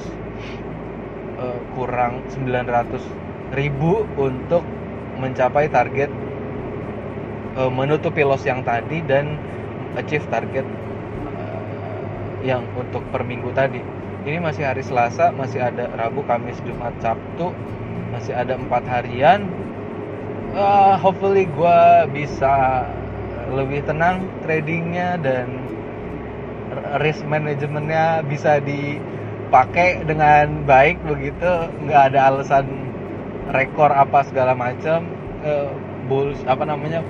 uh, 1.35 1.59
kurang 1.75 2.23
900 2.31 3.03
ribu 3.51 4.07
untuk 4.15 4.63
mencapai 5.19 5.67
target 5.67 6.07
uh, 7.59 7.67
menutupi 7.67 8.23
loss 8.23 8.47
yang 8.47 8.63
tadi 8.63 9.03
dan 9.03 9.35
achieve 9.99 10.23
target 10.31 10.63
yang 12.43 12.63
untuk 12.75 13.03
per 13.11 13.23
minggu 13.23 13.51
tadi. 13.55 13.79
Ini 14.23 14.39
masih 14.39 14.63
hari 14.67 14.83
Selasa 14.83 15.35
masih 15.35 15.63
ada 15.63 15.91
Rabu 15.95 16.23
Kamis 16.23 16.59
Jumat 16.63 16.95
Sabtu 17.03 17.51
masih 18.11 18.35
ada 18.37 18.53
empat 18.53 18.85
harian 18.85 19.49
uh, 20.53 20.95
hopefully 21.01 21.49
gue 21.49 21.81
bisa 22.13 22.85
lebih 23.53 23.85
tenang 23.85 24.25
tradingnya 24.45 25.17
dan 25.21 25.61
risk 27.01 27.21
manajemennya 27.25 28.25
bisa 28.25 28.57
dipakai 28.61 30.05
dengan 30.05 30.65
baik 30.65 31.01
begitu. 31.05 31.69
Nggak 31.85 32.13
ada 32.13 32.19
alasan 32.33 32.65
rekor 33.53 33.89
apa 33.93 34.25
segala 34.25 34.53
macam. 34.57 35.05
Uh, 35.43 35.69
bulls 36.07 36.39
apa 36.47 36.63
namanya? 36.63 37.03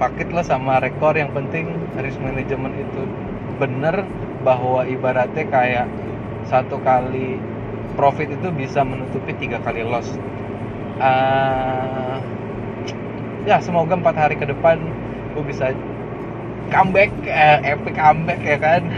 Fakit 0.00 0.32
lah 0.32 0.44
sama 0.44 0.80
rekor. 0.80 1.16
Yang 1.16 1.32
penting 1.36 1.64
risk 2.00 2.20
management 2.20 2.76
itu 2.76 3.02
bener 3.56 4.04
bahwa 4.44 4.84
ibaratnya 4.84 5.44
kayak 5.48 5.88
satu 6.46 6.78
kali 6.84 7.40
profit 7.98 8.28
itu 8.28 8.48
bisa 8.52 8.84
menutupi 8.84 9.32
tiga 9.34 9.58
kali 9.64 9.82
loss 9.82 10.06
uh, 11.00 12.16
ya 13.46 13.62
semoga 13.62 13.94
empat 13.94 14.16
hari 14.16 14.34
ke 14.36 14.46
depan 14.48 14.80
gue 15.36 15.44
bisa 15.46 15.70
comeback 16.72 17.12
eh, 17.24 17.76
epic 17.76 17.94
comeback 17.94 18.40
ya 18.42 18.58
kan? 18.58 18.82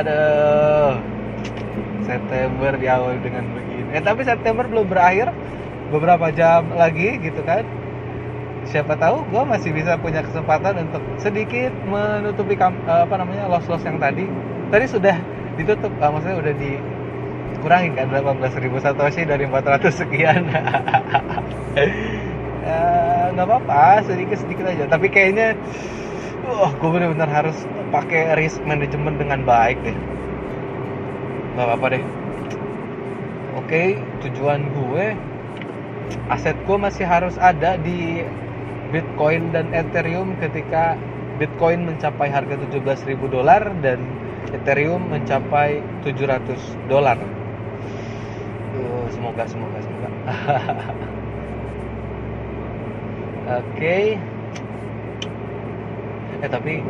Aduh. 0.00 0.98
September 2.04 2.76
diawali 2.76 3.18
dengan 3.24 3.48
begini. 3.56 3.96
Eh 3.96 4.02
tapi 4.04 4.24
September 4.24 4.64
belum 4.68 4.86
berakhir. 4.88 5.32
Beberapa 5.92 6.32
jam 6.34 6.74
lagi 6.74 7.20
gitu 7.20 7.44
kan? 7.44 7.62
Siapa 8.64 8.96
tahu 8.96 9.28
gue 9.28 9.42
masih 9.44 9.76
bisa 9.76 10.00
punya 10.00 10.24
kesempatan 10.24 10.88
untuk 10.88 11.04
sedikit 11.20 11.70
menutupi 11.84 12.56
kam, 12.56 12.74
eh, 12.88 13.04
apa 13.04 13.14
namanya 13.20 13.46
loss 13.46 13.68
loss 13.68 13.84
yang 13.84 14.00
tadi. 14.00 14.24
Tadi 14.72 14.86
sudah 14.88 15.16
ditutup 15.54 15.92
uh, 16.02 16.10
maksudnya 16.10 16.36
udah 16.40 16.54
dikurangi 17.52 17.90
kan 17.96 18.08
18.000 18.08 18.84
satoshi 18.84 19.22
dari 19.28 19.44
400 19.44 19.92
sekian. 19.92 20.42
Eh, 22.64 23.26
nggak 23.36 23.44
uh, 23.44 23.50
apa-apa 23.60 24.08
sedikit 24.08 24.40
sedikit 24.40 24.64
aja. 24.64 24.88
Tapi 24.88 25.12
kayaknya 25.12 25.52
uh, 26.48 26.72
gue 26.72 26.88
benar-benar 26.88 27.28
harus 27.28 27.60
pakai 27.92 28.32
risk 28.40 28.64
management 28.64 29.20
dengan 29.20 29.44
baik 29.44 29.76
deh. 29.84 29.92
Nggak 31.52 31.66
apa-apa 31.68 31.86
deh. 31.92 32.04
Oke 33.60 33.68
okay, 33.68 33.88
tujuan 34.24 34.64
gue 34.72 35.12
aset 36.32 36.56
gue 36.64 36.78
masih 36.80 37.04
harus 37.04 37.36
ada 37.36 37.76
di 37.80 38.24
Bitcoin 38.92 39.52
dan 39.52 39.72
Ethereum 39.72 40.36
ketika 40.40 40.96
Bitcoin 41.36 41.84
mencapai 41.84 42.30
harga 42.30 42.54
17.000 42.70 43.18
dolar 43.26 43.62
dan 43.82 43.98
Ethereum 44.52 45.08
mencapai 45.08 45.80
700 46.04 46.58
dolar. 46.90 47.16
Uh, 48.74 49.06
semoga 49.14 49.48
semoga 49.48 49.78
semoga. 49.80 50.08
oke 53.44 53.76
okay. 53.76 54.16
eh 56.40 56.48
tapi 56.48 56.80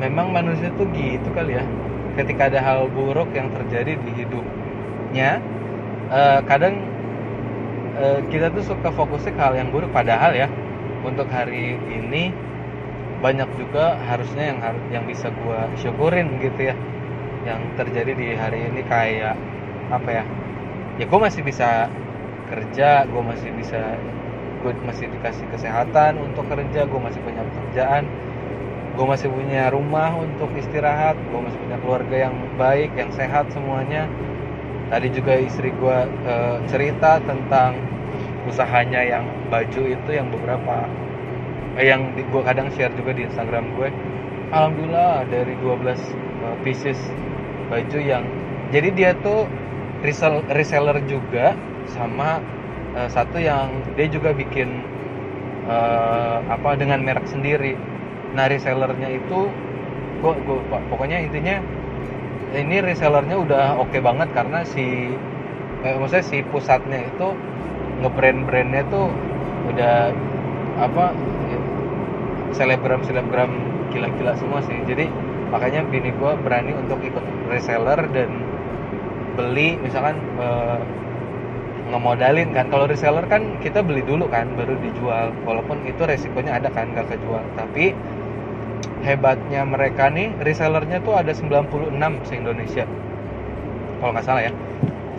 memang 0.00 0.32
manusia 0.32 0.72
tuh 0.80 0.88
gitu 0.96 1.28
kali 1.36 1.60
ya 1.60 1.64
ketika 2.16 2.48
ada 2.48 2.60
hal 2.64 2.88
buruk 2.88 3.28
yang 3.36 3.52
terjadi 3.52 4.00
di 4.00 4.10
hidupnya 4.24 5.40
uh, 6.08 6.40
kadang 6.44 6.80
eh, 7.96 8.20
kita 8.28 8.52
tuh 8.52 8.64
suka 8.64 8.88
fokusnya 8.92 9.32
ke 9.36 9.40
hal 9.40 9.54
yang 9.56 9.68
buruk 9.68 9.92
padahal 9.92 10.32
ya 10.32 10.48
untuk 11.04 11.28
hari 11.28 11.76
ini 11.88 12.32
banyak 13.22 13.48
juga 13.54 13.96
harusnya 14.10 14.50
yang 14.50 14.58
harus 14.58 14.82
yang 14.90 15.04
bisa 15.06 15.30
gua 15.46 15.70
syukurin 15.78 16.42
gitu 16.42 16.74
ya. 16.74 16.76
Yang 17.46 17.60
terjadi 17.78 18.12
di 18.18 18.28
hari 18.34 18.58
ini 18.70 18.82
kayak 18.86 19.34
apa 19.90 20.10
ya 20.10 20.24
ya 21.00 21.04
gue 21.08 21.20
masih 21.20 21.42
bisa 21.42 21.88
kerja 22.52 23.08
gue 23.08 23.22
masih 23.24 23.50
bisa 23.56 23.80
gue 24.62 24.72
masih 24.86 25.10
dikasih 25.10 25.46
kesehatan 25.50 26.20
untuk 26.20 26.46
kerja 26.46 26.86
gue 26.86 27.00
masih 27.00 27.20
punya 27.24 27.42
pekerjaan 27.42 28.04
gue 28.92 29.06
masih 29.08 29.32
punya 29.32 29.72
rumah 29.72 30.12
untuk 30.20 30.52
istirahat 30.52 31.16
gue 31.16 31.40
masih 31.40 31.58
punya 31.64 31.76
keluarga 31.80 32.16
yang 32.28 32.36
baik 32.60 32.92
yang 32.92 33.08
sehat 33.16 33.48
semuanya. 33.56 34.04
Tadi 34.92 35.08
juga 35.16 35.40
istri 35.40 35.72
gue 35.72 35.98
uh, 36.28 36.60
cerita 36.68 37.16
tentang 37.24 37.72
usahanya 38.44 39.00
yang 39.00 39.24
baju 39.48 39.88
itu 39.88 40.10
yang 40.12 40.28
beberapa 40.28 40.84
eh, 41.78 41.86
yang 41.88 42.12
gue 42.16 42.42
kadang 42.44 42.68
share 42.74 42.92
juga 42.96 43.16
di 43.16 43.28
Instagram 43.28 43.76
gue. 43.76 43.88
Alhamdulillah 44.52 45.24
dari 45.32 45.56
12 45.60 45.64
uh, 45.64 45.96
eh, 45.96 46.56
pieces 46.60 46.98
baju 47.72 47.98
yang 48.04 48.24
jadi 48.68 48.88
dia 48.92 49.10
tuh 49.24 49.48
resell, 50.04 50.44
reseller 50.52 51.00
juga 51.08 51.56
sama 51.88 52.40
uh, 52.96 53.08
satu 53.08 53.40
yang 53.40 53.72
dia 53.96 54.08
juga 54.12 54.36
bikin 54.36 54.84
uh, 55.68 56.44
apa 56.52 56.76
dengan 56.76 57.00
merek 57.00 57.24
sendiri. 57.28 57.76
Nah 58.32 58.48
resellernya 58.48 59.08
itu 59.12 59.48
gua, 60.20 60.36
gua 60.44 60.80
pokoknya 60.92 61.24
intinya 61.24 61.60
ini 62.52 62.84
resellernya 62.84 63.36
udah 63.40 63.64
oke 63.80 63.88
okay 63.88 64.00
banget 64.04 64.28
karena 64.36 64.60
si 64.68 65.16
eh, 65.82 65.94
maksudnya 65.96 66.24
si 66.24 66.44
pusatnya 66.52 67.08
itu 67.08 67.32
ngebrand 68.04 68.44
brandnya 68.44 68.82
tuh 68.92 69.08
udah 69.72 70.12
apa 70.80 71.16
selebgram 72.52 73.04
selebgram 73.04 73.50
gila-gila 73.92 74.32
semua 74.36 74.60
sih. 74.64 74.76
Jadi 74.88 75.08
makanya 75.52 75.84
bini 75.84 76.12
gue 76.16 76.32
berani 76.40 76.72
untuk 76.72 77.00
ikut 77.04 77.24
reseller 77.52 78.00
dan 78.16 78.30
beli 79.36 79.76
misalkan 79.80 80.16
uh, 80.40 80.80
ngemodalin 81.92 82.56
kan. 82.56 82.72
Kalau 82.72 82.88
reseller 82.88 83.24
kan 83.28 83.60
kita 83.60 83.84
beli 83.84 84.00
dulu 84.04 84.28
kan 84.28 84.52
baru 84.56 84.76
dijual. 84.80 85.32
Walaupun 85.44 85.84
itu 85.84 86.04
resikonya 86.04 86.56
ada 86.60 86.72
kan 86.72 86.92
gak 86.96 87.12
kejual. 87.12 87.44
Tapi 87.56 87.92
hebatnya 89.02 89.66
mereka 89.66 90.08
nih 90.08 90.30
resellernya 90.40 91.02
tuh 91.02 91.18
ada 91.18 91.34
96 91.34 92.28
se 92.28 92.34
Indonesia. 92.38 92.84
Kalau 94.00 94.10
nggak 94.14 94.26
salah 94.26 94.42
ya. 94.46 94.52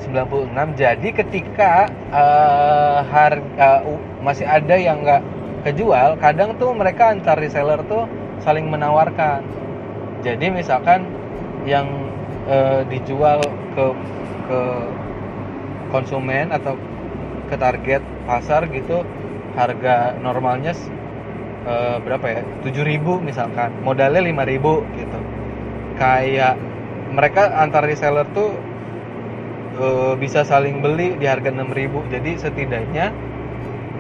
96 0.04 0.52
jadi 0.76 1.10
ketika 1.15 1.88
uh, 2.12 3.00
harga 3.08 3.88
uh, 3.88 4.00
masih 4.19 4.43
ada 4.43 4.76
yang 4.76 5.00
nggak 5.00 5.24
kejual 5.63 6.19
kadang 6.19 6.60
tuh 6.60 6.76
mereka 6.76 7.12
antar 7.15 7.39
reseller 7.39 7.80
tuh 7.88 8.08
saling 8.43 8.67
menawarkan. 8.67 9.43
Jadi 10.23 10.52
misalkan 10.52 11.08
yang 11.63 11.88
uh, 12.47 12.84
dijual 12.88 13.39
ke 13.76 13.86
ke 14.47 14.60
konsumen 15.91 16.52
atau 16.52 16.76
ke 17.47 17.56
target 17.56 18.02
pasar 18.26 18.65
gitu 18.73 19.06
harga 19.54 20.17
normalnya 20.17 20.73
e, 21.69 21.73
berapa 22.02 22.26
ya? 22.26 22.41
7000 22.65 23.21
misalkan 23.21 23.69
modalnya 23.86 24.26
5000 24.26 24.97
gitu. 24.97 25.19
Kayak 26.02 26.58
mereka 27.13 27.54
antar 27.62 27.86
reseller 27.86 28.26
tuh 28.34 28.58
e, 29.78 29.86
bisa 30.17 30.41
saling 30.41 30.82
beli 30.82 31.13
di 31.21 31.30
harga 31.30 31.54
6000 31.54 32.10
jadi 32.10 32.32
setidaknya 32.41 33.13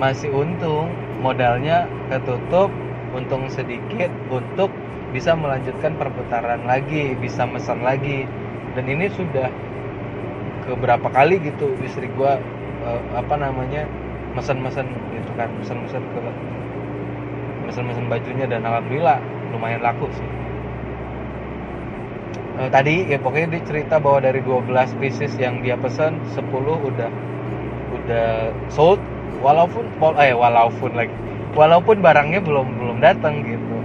masih 0.01 0.33
untung 0.33 0.89
modalnya 1.23 1.87
ketutup 2.11 2.67
untung 3.15 3.47
sedikit 3.47 4.11
untuk 4.27 4.67
bisa 5.15 5.31
melanjutkan 5.37 5.95
perputaran 5.95 6.67
lagi 6.67 7.15
bisa 7.15 7.47
mesan 7.47 7.79
lagi. 7.79 8.27
Dan 8.75 8.89
ini 8.89 9.07
sudah 9.07 9.47
ke 10.67 10.73
berapa 10.75 11.07
kali 11.07 11.39
gitu 11.39 11.71
istri 11.85 12.11
gue 12.11 12.31
uh, 12.83 13.01
apa 13.15 13.35
namanya 13.39 13.87
mesen-mesen 14.33 14.89
gitu 15.13 15.31
kan 15.37 15.47
mesen-mesen 15.61 16.01
ke 16.01 16.19
mesen-mesen 17.69 18.05
bajunya 18.09 18.49
dan 18.49 18.65
alhamdulillah 18.65 19.21
lumayan 19.55 19.79
laku 19.79 20.09
sih. 20.11 20.29
Uh, 22.57 22.69
tadi 22.69 23.05
ya 23.09 23.17
pokoknya 23.21 23.57
dia 23.57 23.63
cerita 23.65 23.95
bahwa 24.01 24.25
dari 24.25 24.41
12 24.41 24.69
pieces 24.97 25.33
yang 25.37 25.61
dia 25.61 25.77
pesen 25.77 26.17
10 26.33 26.41
udah 26.59 27.09
udah 27.93 28.29
sold 28.73 28.99
walaupun 29.41 29.85
eh 30.19 30.35
walaupun 30.35 30.91
lagi 30.93 31.15
walaupun 31.53 32.01
barangnya 32.01 32.41
belum 32.41 32.67
belum 32.77 32.97
datang 32.99 33.45
gitu. 33.45 33.77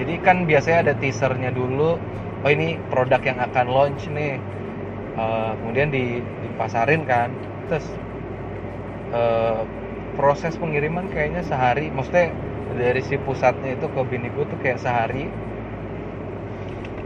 Jadi 0.00 0.14
kan 0.24 0.48
biasanya 0.48 0.90
ada 0.90 0.94
teasernya 0.96 1.50
dulu 1.52 2.00
oh 2.40 2.50
ini 2.50 2.80
produk 2.88 3.20
yang 3.20 3.38
akan 3.40 3.66
launch 3.70 4.08
nih. 4.10 4.40
Uh, 5.18 5.52
kemudian 5.60 5.92
di, 5.92 6.22
dipasarin 6.22 7.04
kan. 7.04 7.30
Terus 7.68 7.86
uh, 9.12 9.62
proses 10.16 10.56
pengiriman 10.56 11.06
kayaknya 11.12 11.44
sehari. 11.44 11.92
Maksudnya 11.92 12.32
dari 12.78 13.02
si 13.04 13.20
pusatnya 13.20 13.76
itu 13.76 13.86
ke 13.90 14.00
bini 14.06 14.32
gue 14.32 14.44
tuh 14.48 14.58
kayak 14.64 14.80
sehari. 14.80 15.28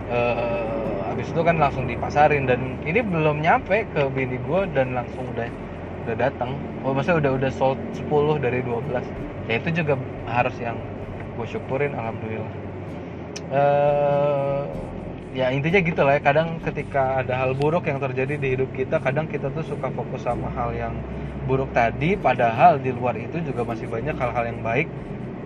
Uh, 0.06 1.02
habis 1.10 1.26
itu 1.32 1.40
kan 1.42 1.58
langsung 1.58 1.90
dipasarin. 1.90 2.46
Dan 2.46 2.78
ini 2.86 3.02
belum 3.02 3.42
nyampe 3.42 3.90
ke 3.90 4.06
bini 4.14 4.38
gue 4.38 4.60
dan 4.70 4.94
langsung 4.94 5.26
udah 5.34 5.50
udah 6.04 6.16
datang. 6.16 6.56
Oh 6.84 6.92
maksudnya 6.92 7.18
udah 7.24 7.32
udah 7.40 7.50
sold 7.50 7.80
10 7.96 8.44
dari 8.44 8.60
12 8.60 9.48
ya 9.48 9.60
itu 9.60 9.68
juga 9.84 10.00
harus 10.24 10.56
yang 10.60 10.76
gue 11.36 11.46
syukurin 11.48 11.92
alhamdulillah. 11.92 12.52
Uh, 13.52 14.64
ya 15.36 15.50
intinya 15.52 15.80
gitu 15.80 16.00
lah 16.04 16.16
ya. 16.16 16.22
Kadang 16.22 16.60
ketika 16.62 17.24
ada 17.24 17.34
hal 17.44 17.52
buruk 17.56 17.88
yang 17.88 17.98
terjadi 18.00 18.36
di 18.36 18.48
hidup 18.56 18.70
kita 18.72 19.00
kadang 19.00 19.26
kita 19.28 19.50
tuh 19.52 19.64
suka 19.64 19.90
fokus 19.92 20.24
sama 20.24 20.48
hal 20.52 20.72
yang 20.72 20.94
buruk 21.44 21.68
tadi 21.76 22.16
padahal 22.16 22.80
di 22.80 22.88
luar 22.88 23.16
itu 23.20 23.40
juga 23.44 23.68
masih 23.68 23.84
banyak 23.84 24.16
hal-hal 24.16 24.44
yang 24.48 24.60
baik 24.64 24.88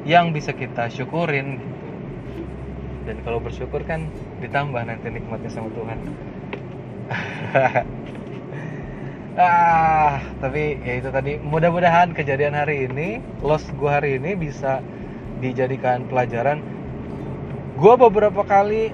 yang 0.07 0.31
bisa 0.31 0.55
kita 0.55 0.87
syukurin 0.91 1.59
gitu. 1.59 1.77
Dan 3.09 3.17
kalau 3.25 3.41
bersyukur 3.41 3.83
kan 3.89 4.07
ditambah 4.45 4.85
nanti 4.85 5.09
nikmatnya 5.09 5.49
sama 5.49 5.73
Tuhan 5.73 5.99
ah 9.39 10.19
tapi 10.43 10.83
ya 10.83 10.99
itu 10.99 11.09
tadi. 11.15 11.39
Mudah-mudahan 11.39 12.11
kejadian 12.11 12.59
hari 12.59 12.91
ini 12.91 13.23
loss 13.39 13.63
gue 13.71 13.87
hari 13.87 14.19
ini 14.19 14.35
bisa 14.35 14.83
dijadikan 15.39 16.11
pelajaran. 16.11 16.59
Gue 17.79 17.95
beberapa 17.95 18.43
kali 18.43 18.91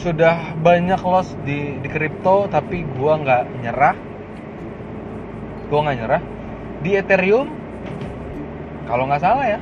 sudah 0.00 0.56
banyak 0.64 0.98
loss 1.04 1.36
di 1.44 1.76
di 1.84 1.88
kripto 1.92 2.48
tapi 2.48 2.88
gue 2.88 3.12
nggak 3.20 3.44
nyerah. 3.60 3.96
Gue 5.68 5.78
nggak 5.84 5.96
nyerah. 6.00 6.22
Di 6.80 6.90
ethereum 6.96 7.52
kalau 8.88 9.04
nggak 9.08 9.22
salah 9.22 9.46
ya 9.48 9.60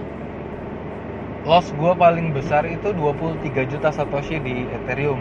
loss 1.42 1.74
gue 1.74 1.92
paling 1.98 2.30
besar 2.30 2.62
itu 2.70 2.94
23 2.94 3.66
juta 3.66 3.90
satoshi 3.90 4.38
di 4.38 4.62
ethereum. 4.70 5.18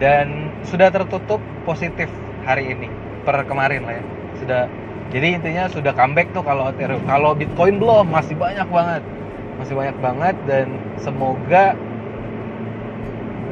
Dan 0.00 0.48
sudah 0.64 0.88
tertutup 0.88 1.40
positif 1.68 2.08
hari 2.44 2.72
ini 2.72 3.05
per 3.26 3.42
kemarin 3.44 3.82
lah 3.82 3.98
ya 3.98 4.04
sudah 4.38 4.62
jadi 5.10 5.42
intinya 5.42 5.66
sudah 5.66 5.90
comeback 5.92 6.30
tuh 6.30 6.46
kalau 6.46 6.70
ethereum 6.70 7.02
kalau 7.04 7.34
bitcoin 7.34 7.82
belum 7.82 8.06
masih 8.06 8.38
banyak 8.38 8.68
banget 8.70 9.02
masih 9.58 9.74
banyak 9.74 9.96
banget 9.98 10.36
dan 10.46 10.70
semoga 11.02 11.74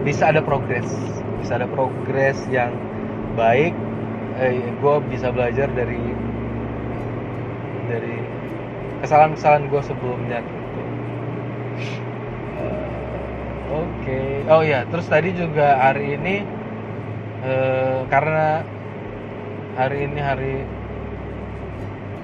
bisa 0.07 0.31
ada 0.31 0.39
progres 0.39 0.87
bisa 1.43 1.59
ada 1.59 1.67
progres 1.67 2.39
yang 2.55 2.71
baik 3.35 3.75
eh, 4.39 4.63
gue 4.63 4.95
bisa 5.11 5.35
belajar 5.35 5.67
dari 5.75 6.01
dari 7.91 8.17
kesalahan-kesalahan 9.05 9.69
gue 9.69 9.83
sebelumnya 9.85 10.39
gitu. 10.41 10.81
Uh, 12.57 13.85
Oke, 13.85 13.85
okay. 14.01 14.33
oh 14.49 14.63
ya, 14.65 14.89
terus 14.89 15.05
tadi 15.11 15.37
juga 15.37 15.77
hari 15.77 16.17
ini 16.17 16.41
uh, 17.45 18.09
karena 18.09 18.65
hari 19.75 20.07
ini 20.07 20.21
hari 20.23 20.55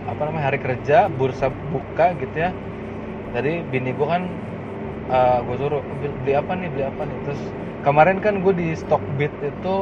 apa 0.06 0.20
namanya 0.26 0.44
hari 0.50 0.58
kerja 0.58 1.10
bursa 1.10 1.50
buka 1.70 2.14
gitu 2.18 2.34
ya. 2.34 2.50
Tadi 3.30 3.62
bini 3.70 3.94
gue 3.94 4.06
kan 4.06 4.26
uh, 5.10 5.38
gue 5.46 5.56
suruh 5.58 5.82
beli 6.24 6.34
apa 6.34 6.52
nih 6.58 6.68
beli 6.70 6.84
apa 6.86 7.02
nih? 7.06 7.18
Terus 7.26 7.42
kemarin 7.86 8.18
kan 8.18 8.42
gue 8.42 8.54
di 8.54 8.74
Stockbit 8.74 9.30
itu 9.42 9.76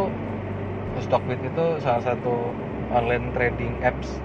Stockbit 1.05 1.41
itu 1.45 1.65
salah 1.81 2.03
satu 2.03 2.53
online 2.93 3.31
trading 3.37 3.73
apps 3.85 4.21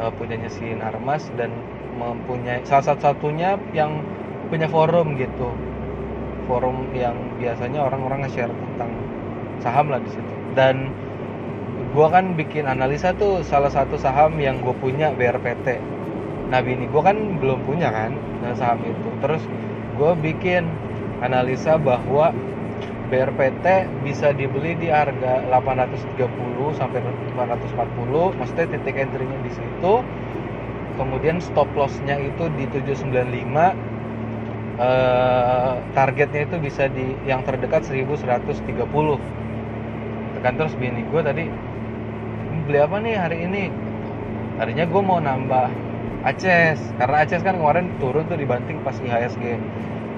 uh, 0.00 0.12
punyanya 0.16 0.48
si 0.48 0.72
Narmas 0.76 1.28
dan 1.36 1.52
mempunyai 1.96 2.64
salah 2.64 2.92
satu-satunya 2.92 3.60
yang 3.76 4.00
punya 4.48 4.66
forum 4.68 5.16
gitu. 5.20 5.52
Forum 6.48 6.90
yang 6.96 7.14
biasanya 7.38 7.86
orang-orang 7.86 8.26
nge-share 8.26 8.50
tentang 8.50 8.90
saham 9.62 9.86
lah 9.92 10.00
di 10.02 10.10
situ. 10.10 10.34
Dan 10.58 10.90
gue 11.90 12.06
kan 12.06 12.38
bikin 12.38 12.70
analisa 12.70 13.10
tuh 13.18 13.42
salah 13.42 13.70
satu 13.70 13.98
saham 13.98 14.38
yang 14.38 14.62
gue 14.62 14.74
punya 14.78 15.10
BRPT 15.10 15.82
nah 16.50 16.58
bini 16.62 16.90
gue 16.90 17.02
kan 17.02 17.14
belum 17.38 17.62
punya 17.62 17.94
kan 17.94 18.10
saham 18.58 18.82
itu. 18.82 19.08
Terus 19.22 19.42
gue 19.94 20.12
bikin 20.18 20.66
analisa 21.22 21.76
bahwa 21.76 22.32
BRPT 23.10 23.90
bisa 24.06 24.30
dibeli 24.30 24.78
di 24.78 24.86
harga 24.90 25.42
830 25.50 26.18
sampai 26.78 27.02
840 27.34 28.38
maksudnya 28.38 28.66
titik 28.70 28.96
entry-nya 28.98 29.38
di 29.42 29.52
situ. 29.54 29.94
Kemudian 30.98 31.40
stop 31.40 31.70
loss-nya 31.78 32.18
itu 32.18 32.50
di 32.58 32.64
795 32.70 33.92
Uh, 34.80 35.76
targetnya 35.92 36.48
itu 36.48 36.56
bisa 36.56 36.88
di 36.88 37.12
yang 37.28 37.44
terdekat 37.44 37.84
1130 37.84 38.64
tekan 40.32 40.54
terus 40.56 40.72
bini 40.80 41.04
gue 41.04 41.20
tadi 41.20 41.52
beli 42.64 42.78
apa 42.80 42.96
nih 43.00 43.14
hari 43.16 43.38
ini? 43.44 43.64
Tadinya 44.60 44.84
gue 44.84 45.02
mau 45.02 45.18
nambah 45.18 45.68
Aces. 46.24 46.80
Karena 47.00 47.24
Aces 47.24 47.40
kan 47.40 47.56
kemarin 47.56 47.88
turun 47.96 48.28
tuh 48.28 48.36
dibanting 48.36 48.80
pas 48.84 48.96
IHSG 48.96 49.56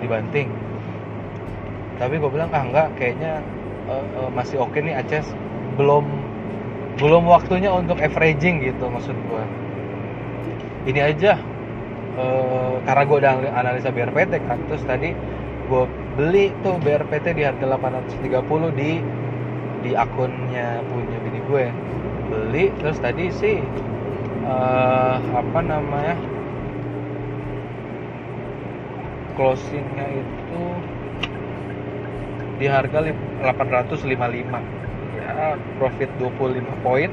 dibanting. 0.02 0.50
Tapi 2.02 2.18
gue 2.18 2.31
bilang 2.31 2.50
ah 2.50 2.62
enggak 2.66 2.88
kayaknya 2.98 3.38
uh, 3.87 4.26
uh, 4.26 4.31
masih 4.35 4.59
oke 4.59 4.74
okay 4.74 4.83
nih 4.83 4.98
Aces. 4.98 5.26
Belum 5.78 6.05
belum 6.98 7.24
waktunya 7.24 7.72
untuk 7.72 7.96
averaging 8.02 8.61
gitu 8.61 8.85
maksud 8.85 9.16
gue 9.16 9.44
ini 10.85 11.00
aja 11.00 11.40
uh, 12.20 12.76
karena 12.85 13.02
gue 13.09 13.16
udah 13.22 13.33
analisa 13.55 13.88
BRPT 13.94 14.42
kan. 14.44 14.59
Terus 14.66 14.83
tadi 14.85 15.14
gue 15.70 15.85
beli 16.18 16.50
tuh 16.61 16.76
BRPT 16.83 17.38
di 17.38 17.42
harga 17.46 17.64
830 17.78 18.74
di 18.74 19.00
di 19.83 19.92
akunnya 19.98 20.78
punya 20.87 21.18
bini 21.22 21.40
gue 21.46 21.66
beli 22.33 22.73
terus 22.81 22.97
tadi 22.97 23.29
sih 23.29 23.61
uh, 24.49 25.21
apa 25.21 25.61
namanya 25.61 26.16
closingnya 29.37 30.07
itu 30.16 30.62
di 32.57 32.66
harga 32.71 33.05
855 33.05 34.09
ya 35.18 35.59
profit 35.77 36.09
25 36.16 36.87
poin. 36.87 37.11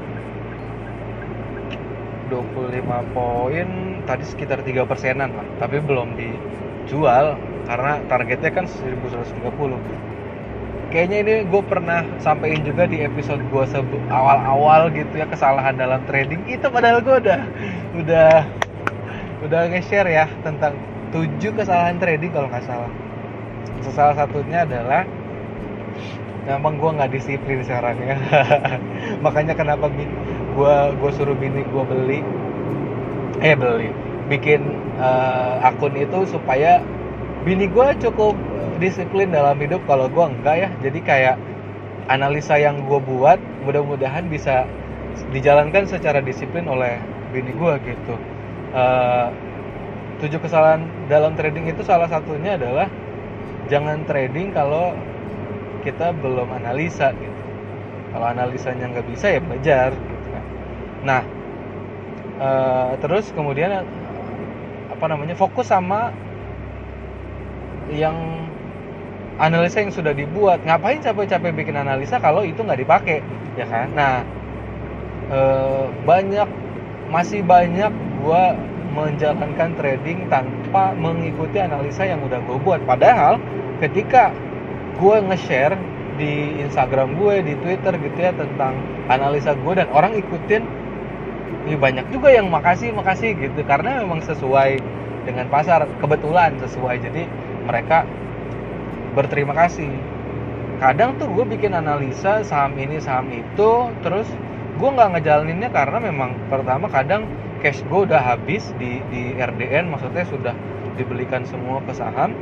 25 2.30 2.86
poin 3.10 3.68
tadi 4.06 4.24
sekitar 4.24 4.62
3 4.62 4.86
persenan 4.86 5.34
lah. 5.34 5.46
Tapi 5.58 5.82
belum 5.82 6.14
dijual 6.14 7.34
karena 7.66 7.98
targetnya 8.06 8.50
kan 8.54 8.66
1130 8.70 9.50
kayaknya 10.90 11.18
ini 11.22 11.34
gue 11.46 11.62
pernah 11.64 12.02
sampein 12.18 12.60
juga 12.66 12.84
di 12.90 13.00
episode 13.00 13.40
gue 13.48 13.64
awal-awal 14.10 14.90
gitu 14.90 15.22
ya 15.22 15.26
kesalahan 15.30 15.78
dalam 15.78 16.02
trading. 16.10 16.42
Itu 16.50 16.66
padahal 16.68 17.00
gue 17.00 17.16
udah 17.22 17.40
udah 17.96 18.30
udah 19.46 19.60
nge-share 19.72 20.10
ya 20.10 20.26
tentang 20.42 20.76
7 21.14 21.38
kesalahan 21.54 21.96
trading 22.02 22.34
kalau 22.34 22.50
nggak 22.50 22.66
salah. 22.66 22.90
Salah 23.90 24.14
satunya 24.18 24.66
adalah 24.66 25.06
emang 26.50 26.76
gue 26.76 26.90
nggak 26.90 27.10
disiplin 27.14 27.62
sekarang 27.62 27.96
ya. 28.02 28.18
Makanya 29.24 29.54
kenapa 29.54 29.88
gue 29.90 30.74
gue 30.98 31.10
suruh 31.14 31.38
bini 31.38 31.62
gue 31.64 31.84
beli. 31.86 32.20
Eh 33.40 33.54
beli. 33.54 33.94
Bikin 34.26 34.62
uh, 34.98 35.66
akun 35.66 35.94
itu 35.94 36.26
supaya 36.26 36.82
bini 37.46 37.70
gue 37.70 37.88
cukup 38.02 38.36
disiplin 38.80 39.28
dalam 39.30 39.54
hidup 39.60 39.84
kalau 39.84 40.08
gue 40.08 40.24
enggak 40.24 40.56
ya. 40.56 40.68
Jadi 40.80 40.98
kayak 41.04 41.36
analisa 42.10 42.58
yang 42.58 42.82
gue 42.88 42.98
buat 42.98 43.38
mudah-mudahan 43.62 44.26
bisa 44.26 44.66
dijalankan 45.30 45.86
secara 45.86 46.18
disiplin 46.18 46.66
oleh 46.66 46.98
bini 47.30 47.52
gue 47.54 47.74
gitu. 47.86 48.14
Uh, 48.74 49.30
tujuh 50.24 50.40
kesalahan 50.42 50.84
dalam 51.06 51.38
trading 51.38 51.70
itu 51.70 51.84
salah 51.86 52.10
satunya 52.10 52.58
adalah 52.58 52.90
jangan 53.70 54.02
trading 54.08 54.50
kalau 54.50 54.96
kita 55.86 56.10
belum 56.18 56.50
analisa 56.50 57.14
gitu. 57.14 57.42
Kalau 58.10 58.26
analisanya 58.26 58.90
nggak 58.90 59.06
bisa 59.06 59.26
ya 59.30 59.40
belajar 59.40 59.94
gitu 59.94 60.26
kan. 60.34 60.44
Nah 61.06 61.22
uh, 62.42 62.92
terus 62.98 63.30
kemudian 63.30 63.86
apa 64.90 65.04
namanya 65.06 65.38
fokus 65.38 65.70
sama 65.70 66.10
yang 67.90 68.46
analisa 69.40 69.80
yang 69.80 69.90
sudah 69.90 70.12
dibuat. 70.12 70.60
Ngapain 70.68 71.00
capek-capek 71.00 71.56
bikin 71.56 71.80
analisa 71.80 72.20
kalau 72.20 72.44
itu 72.44 72.60
nggak 72.60 72.80
dipakai? 72.84 73.18
Ya 73.56 73.64
kan? 73.64 73.88
Nah 73.96 74.22
uh, 75.32 75.88
banyak 76.04 76.46
masih 77.08 77.42
banyak 77.42 77.90
gua 78.22 78.54
menjalankan 78.90 79.78
trading 79.78 80.26
tanpa 80.26 80.92
mengikuti 80.98 81.62
analisa 81.62 82.02
yang 82.02 82.20
udah 82.26 82.42
gue 82.42 82.58
buat. 82.62 82.82
Padahal 82.84 83.38
ketika 83.78 84.34
gue 84.98 85.16
nge-share 85.30 85.78
di 86.18 86.60
Instagram 86.60 87.16
gue 87.16 87.40
di 87.40 87.54
Twitter 87.64 87.96
gitu 87.96 88.18
ya 88.18 88.34
tentang 88.34 88.76
analisa 89.08 89.56
gue 89.56 89.72
dan 89.72 89.88
orang 89.94 90.12
ikutin 90.18 90.62
ini 91.70 91.76
banyak 91.78 92.10
juga 92.10 92.34
yang 92.34 92.50
makasih 92.50 92.90
makasih 92.90 93.38
gitu. 93.38 93.62
Karena 93.62 94.02
memang 94.02 94.20
sesuai 94.26 94.82
dengan 95.24 95.46
pasar. 95.48 95.86
Kebetulan 96.02 96.58
sesuai. 96.58 96.98
Jadi 96.98 97.22
mereka 97.64 98.02
berterima 99.14 99.54
kasih. 99.56 99.90
Kadang 100.80 101.20
tuh 101.20 101.28
gue 101.28 101.44
bikin 101.44 101.76
analisa 101.76 102.40
saham 102.40 102.72
ini 102.80 102.96
saham 103.02 103.28
itu 103.28 103.70
terus 104.00 104.26
gue 104.80 104.88
nggak 104.88 105.20
ngejalaninnya 105.20 105.68
karena 105.68 105.98
memang 106.00 106.32
pertama 106.48 106.88
kadang 106.88 107.28
cash 107.60 107.84
gue 107.84 108.08
udah 108.08 108.16
habis 108.16 108.72
di 108.80 109.04
di 109.12 109.36
RDN 109.36 109.92
maksudnya 109.92 110.24
sudah 110.24 110.54
dibelikan 110.96 111.44
semua 111.44 111.84
ke 111.84 111.92
saham. 111.92 112.32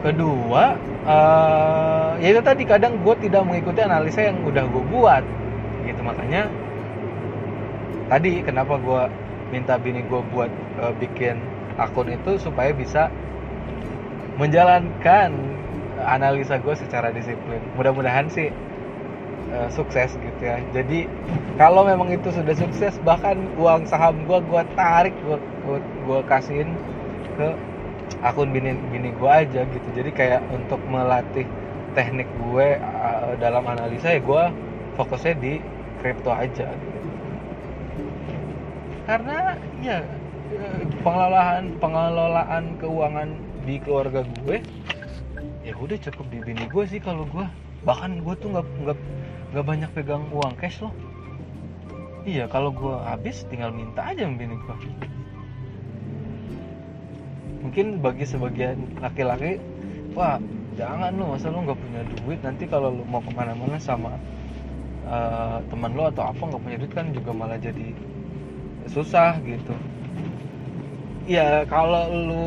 Kedua 0.00 0.76
uh, 1.04 2.16
ya 2.16 2.32
itu 2.32 2.40
tadi 2.40 2.64
kadang 2.64 2.96
gue 3.04 3.14
tidak 3.20 3.44
mengikuti 3.44 3.84
analisa 3.84 4.24
yang 4.24 4.40
udah 4.48 4.64
gue 4.64 4.84
buat. 4.88 5.24
Gitu 5.84 6.00
makanya 6.00 6.48
tadi 8.08 8.40
kenapa 8.40 8.80
gue 8.80 9.02
minta 9.52 9.76
bini 9.76 10.00
gue 10.06 10.20
buat 10.32 10.50
uh, 10.80 10.94
bikin 10.96 11.38
akun 11.76 12.08
itu 12.08 12.40
supaya 12.40 12.72
bisa 12.72 13.12
menjalankan 14.36 15.32
analisa 16.00 16.60
gue 16.60 16.74
secara 16.76 17.10
disiplin. 17.12 17.60
Mudah-mudahan 17.74 18.28
sih 18.28 18.52
uh, 19.52 19.68
sukses 19.72 20.14
gitu 20.16 20.42
ya. 20.42 20.60
Jadi 20.76 21.08
kalau 21.56 21.84
memang 21.88 22.12
itu 22.12 22.28
sudah 22.32 22.52
sukses 22.52 22.96
bahkan 23.02 23.40
uang 23.56 23.88
saham 23.88 24.24
gue 24.28 24.38
gue 24.44 24.62
tarik 24.76 25.16
gue 25.24 25.38
gue 25.80 26.20
kasihin 26.28 26.76
ke 27.40 27.48
akun 28.22 28.52
bini 28.52 28.76
bini 28.92 29.10
gue 29.16 29.30
aja 29.30 29.64
gitu. 29.64 29.88
Jadi 29.96 30.10
kayak 30.12 30.44
untuk 30.52 30.78
melatih 30.86 31.48
teknik 31.96 32.28
gue 32.52 32.76
uh, 32.76 33.32
dalam 33.40 33.64
analisa 33.64 34.12
ya 34.12 34.20
gue 34.20 34.44
fokusnya 35.00 35.34
di 35.40 35.60
kripto 36.00 36.28
aja 36.32 36.68
gitu. 36.68 37.08
karena 39.06 39.54
ya 39.80 39.98
eh, 40.52 40.82
pengelolaan 41.00 41.78
pengelolaan 41.78 42.64
keuangan 42.80 43.28
di 43.66 43.82
keluarga 43.82 44.22
gue 44.46 44.62
ya 45.66 45.74
udah 45.74 45.98
cukup 45.98 46.26
di 46.30 46.38
bini 46.46 46.64
gue 46.70 46.84
sih 46.86 47.02
kalau 47.02 47.26
gue. 47.26 47.42
Bahkan 47.82 48.22
gue 48.22 48.34
tuh 48.38 48.54
nggak 48.54 48.66
nggak 48.86 48.98
nggak 49.50 49.66
banyak 49.66 49.90
pegang 49.90 50.24
uang 50.30 50.54
cash 50.54 50.78
loh. 50.78 50.94
Iya 52.22 52.46
kalau 52.46 52.70
gue 52.70 52.94
habis 53.02 53.42
tinggal 53.50 53.74
minta 53.74 54.06
aja 54.06 54.30
bini 54.30 54.54
gue. 54.54 54.76
Mungkin 57.66 57.98
bagi 57.98 58.22
sebagian 58.22 59.02
laki-laki 59.02 59.58
wah 60.14 60.38
jangan 60.78 61.10
lu 61.18 61.34
masa 61.34 61.50
lu 61.50 61.66
nggak 61.66 61.78
punya 61.78 62.02
duit? 62.22 62.38
Nanti 62.46 62.70
kalau 62.70 62.94
lu 62.94 63.02
mau 63.10 63.18
ke 63.18 63.34
mana-mana 63.34 63.82
sama 63.82 64.14
uh, 65.10 65.58
teman 65.66 65.90
lu 65.98 66.06
atau 66.06 66.30
apa 66.30 66.42
nggak 66.46 66.62
punya 66.62 66.76
duit 66.78 66.92
kan 66.94 67.10
juga 67.10 67.30
malah 67.34 67.58
jadi 67.58 67.90
susah 68.86 69.42
gitu. 69.42 69.74
Ya 71.26 71.66
kalau 71.66 72.06
lu 72.06 72.46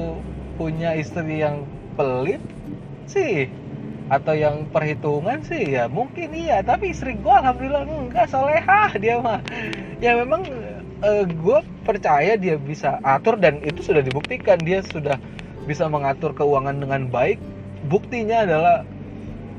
punya 0.60 0.92
istri 1.00 1.40
yang 1.40 1.64
pelit 1.96 2.44
sih? 3.08 3.48
Atau 4.12 4.36
yang 4.36 4.68
perhitungan 4.68 5.40
sih? 5.48 5.80
Ya 5.80 5.88
mungkin 5.88 6.36
iya. 6.36 6.60
Tapi 6.60 6.92
istri 6.92 7.16
gua 7.16 7.40
alhamdulillah 7.40 7.88
enggak 7.88 8.28
solehah 8.28 8.92
dia 9.00 9.24
mah. 9.24 9.40
Ya 10.04 10.20
memang 10.20 10.44
uh, 11.00 11.24
eh, 11.24 11.26
gue 11.32 11.60
percaya 11.88 12.36
dia 12.36 12.60
bisa 12.60 13.00
atur 13.08 13.40
dan 13.40 13.64
itu 13.64 13.80
sudah 13.80 14.04
dibuktikan. 14.04 14.60
Dia 14.60 14.84
sudah 14.84 15.16
bisa 15.64 15.88
mengatur 15.88 16.36
keuangan 16.36 16.76
dengan 16.84 17.08
baik. 17.08 17.40
Buktinya 17.88 18.44
adalah 18.44 18.84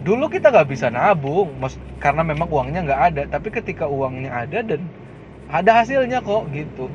dulu 0.04 0.28
kita 0.28 0.52
nggak 0.52 0.68
bisa 0.68 0.92
nabung 0.92 1.56
karena 1.96 2.20
memang 2.20 2.50
uangnya 2.52 2.80
nggak 2.84 3.02
ada. 3.14 3.22
Tapi 3.32 3.48
ketika 3.48 3.88
uangnya 3.88 4.44
ada 4.44 4.60
dan 4.60 4.84
ada 5.48 5.70
hasilnya 5.80 6.20
kok 6.20 6.50
gitu. 6.52 6.92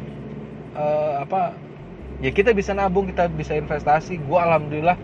Uh, 0.76 1.24
apa 1.24 1.56
ya 2.26 2.34
kita 2.34 2.58
bisa 2.58 2.74
nabung 2.74 3.06
kita 3.06 3.30
bisa 3.30 3.54
investasi. 3.54 4.18
Gue 4.18 4.40
alhamdulillah 4.42 4.98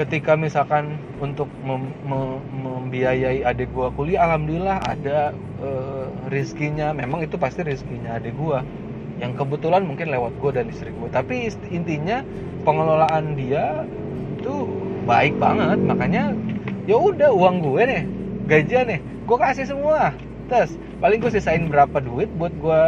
ketika 0.00 0.32
misalkan 0.34 0.96
untuk 1.20 1.46
mem- 1.60 1.92
mem- 2.08 2.42
membiayai 2.64 3.44
adik 3.44 3.70
gua 3.76 3.92
kuliah 3.92 4.24
alhamdulillah 4.24 4.80
ada 4.80 5.36
uh, 5.60 6.08
rizkinya. 6.32 6.96
Memang 6.96 7.20
itu 7.20 7.36
pasti 7.36 7.60
rizkinya 7.60 8.16
adik 8.16 8.32
gua. 8.34 8.64
Yang 9.20 9.44
kebetulan 9.44 9.84
mungkin 9.84 10.08
lewat 10.10 10.32
gua 10.40 10.50
dan 10.56 10.72
istri 10.72 10.90
gua. 10.96 11.12
Tapi 11.12 11.52
intinya 11.68 12.24
pengelolaan 12.64 13.36
dia 13.36 13.84
itu 14.40 14.66
baik 15.04 15.36
banget. 15.36 15.78
Makanya 15.84 16.32
ya 16.88 16.96
udah 16.96 17.30
uang 17.32 17.64
gue 17.64 17.82
nih 17.84 18.02
gajian 18.48 18.88
nih 18.88 19.00
gue 19.00 19.36
kasih 19.36 19.68
semua. 19.68 20.16
Terus 20.48 20.76
paling 21.00 21.20
gue 21.20 21.32
sisain 21.32 21.64
berapa 21.68 21.96
duit 22.02 22.28
buat 22.36 22.52
gue 22.56 22.82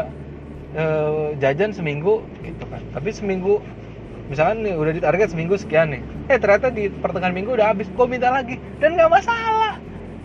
uh, 0.77 1.33
jajan 1.41 1.73
seminggu 1.73 2.23
gitu 2.45 2.65
kan. 2.69 2.85
Tapi 2.93 3.09
seminggu 3.11 3.65
misalkan 4.29 4.63
nih 4.63 4.75
udah 4.77 4.93
ditarget 4.93 5.29
seminggu 5.33 5.57
sekian 5.57 5.97
nih. 5.97 6.03
Eh 6.31 6.39
ternyata 6.39 6.69
di 6.71 6.93
pertengahan 6.93 7.35
minggu 7.35 7.57
udah 7.57 7.73
habis 7.73 7.89
gue 7.91 8.07
minta 8.07 8.31
lagi. 8.31 8.61
Dan 8.79 8.95
nggak 8.95 9.11
masalah. 9.11 9.81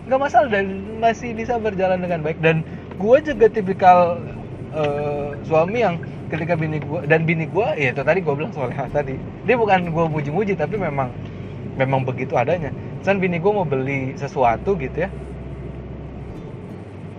Nggak 0.06 0.20
masalah 0.20 0.48
dan 0.52 0.66
masih 1.00 1.32
bisa 1.32 1.56
berjalan 1.56 1.98
dengan 2.04 2.20
baik. 2.22 2.38
Dan 2.38 2.62
gue 3.00 3.16
juga 3.24 3.46
tipikal 3.48 4.20
uh, 4.76 5.34
suami 5.48 5.82
yang 5.82 5.96
ketika 6.32 6.56
bini 6.56 6.80
gue 6.80 7.04
dan 7.04 7.28
bini 7.28 7.44
gue 7.44 7.66
ya 7.76 7.92
itu 7.92 8.00
tadi 8.00 8.24
gue 8.24 8.34
bilang 8.36 8.52
soalnya 8.52 8.88
tadi. 8.92 9.16
Dia 9.48 9.56
bukan 9.56 9.90
gue 9.90 10.04
muji-muji 10.06 10.54
tapi 10.54 10.76
memang 10.76 11.10
memang 11.80 12.04
begitu 12.04 12.36
adanya. 12.36 12.70
Misalkan 13.00 13.18
bini 13.18 13.36
gue 13.40 13.52
mau 13.52 13.66
beli 13.66 14.14
sesuatu 14.20 14.76
gitu 14.76 15.08
ya. 15.08 15.10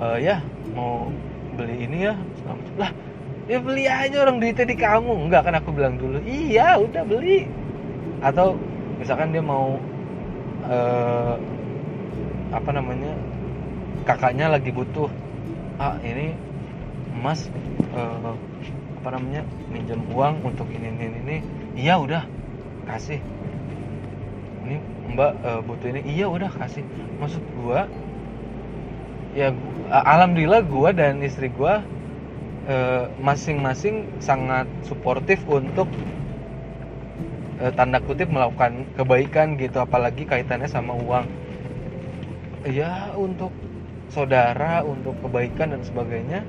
Uh, 0.01 0.17
ya 0.19 0.41
mau 0.73 1.07
beli 1.53 1.85
ini 1.85 2.09
ya 2.09 2.17
lah 2.81 2.89
ya 3.47 3.59
beli 3.59 3.83
aja 3.87 4.23
orang 4.23 4.39
duitnya 4.39 4.65
di 4.67 4.77
kamu. 4.77 5.27
Enggak 5.27 5.47
kan 5.49 5.55
aku 5.59 5.69
bilang 5.75 5.99
dulu 5.99 6.19
iya 6.23 6.79
udah 6.79 7.03
beli. 7.03 7.47
Atau 8.23 8.55
misalkan 8.99 9.35
dia 9.35 9.43
mau 9.43 9.75
uh, 10.67 11.35
apa 12.53 12.69
namanya 12.71 13.17
kakaknya 14.07 14.51
lagi 14.51 14.69
butuh 14.71 15.09
ah 15.81 15.97
ini 16.05 16.37
emas 17.19 17.49
uh, 17.97 18.35
apa 19.03 19.09
namanya 19.19 19.43
minjem 19.67 19.99
uang 20.15 20.39
untuk 20.47 20.69
ini 20.71 20.87
ini 20.95 21.05
ini 21.11 21.37
iya 21.75 21.99
udah 21.99 22.23
kasih. 22.87 23.19
Ini 24.63 24.75
mbak 25.15 25.31
uh, 25.43 25.61
butuh 25.67 25.87
ini. 25.91 26.01
Iya 26.07 26.31
udah 26.31 26.47
kasih. 26.55 26.87
Maksud 27.19 27.43
gua 27.59 27.91
ya 29.35 29.51
alhamdulillah 29.91 30.63
gua 30.63 30.95
dan 30.95 31.19
istri 31.19 31.51
gua 31.51 31.83
Eh, 32.63 33.05
masing-masing 33.19 34.07
sangat 34.23 34.63
suportif 34.87 35.43
untuk 35.51 35.83
uh, 37.59 37.67
tanda 37.75 37.99
kutip 37.99 38.31
melakukan 38.31 38.87
kebaikan 38.95 39.59
gitu 39.59 39.83
apalagi 39.83 40.23
kaitannya 40.23 40.71
sama 40.71 40.95
uang. 40.95 41.27
Ya 42.63 43.11
untuk 43.19 43.51
saudara 44.07 44.79
untuk 44.87 45.11
kebaikan 45.19 45.75
dan 45.75 45.83
sebagainya 45.83 46.39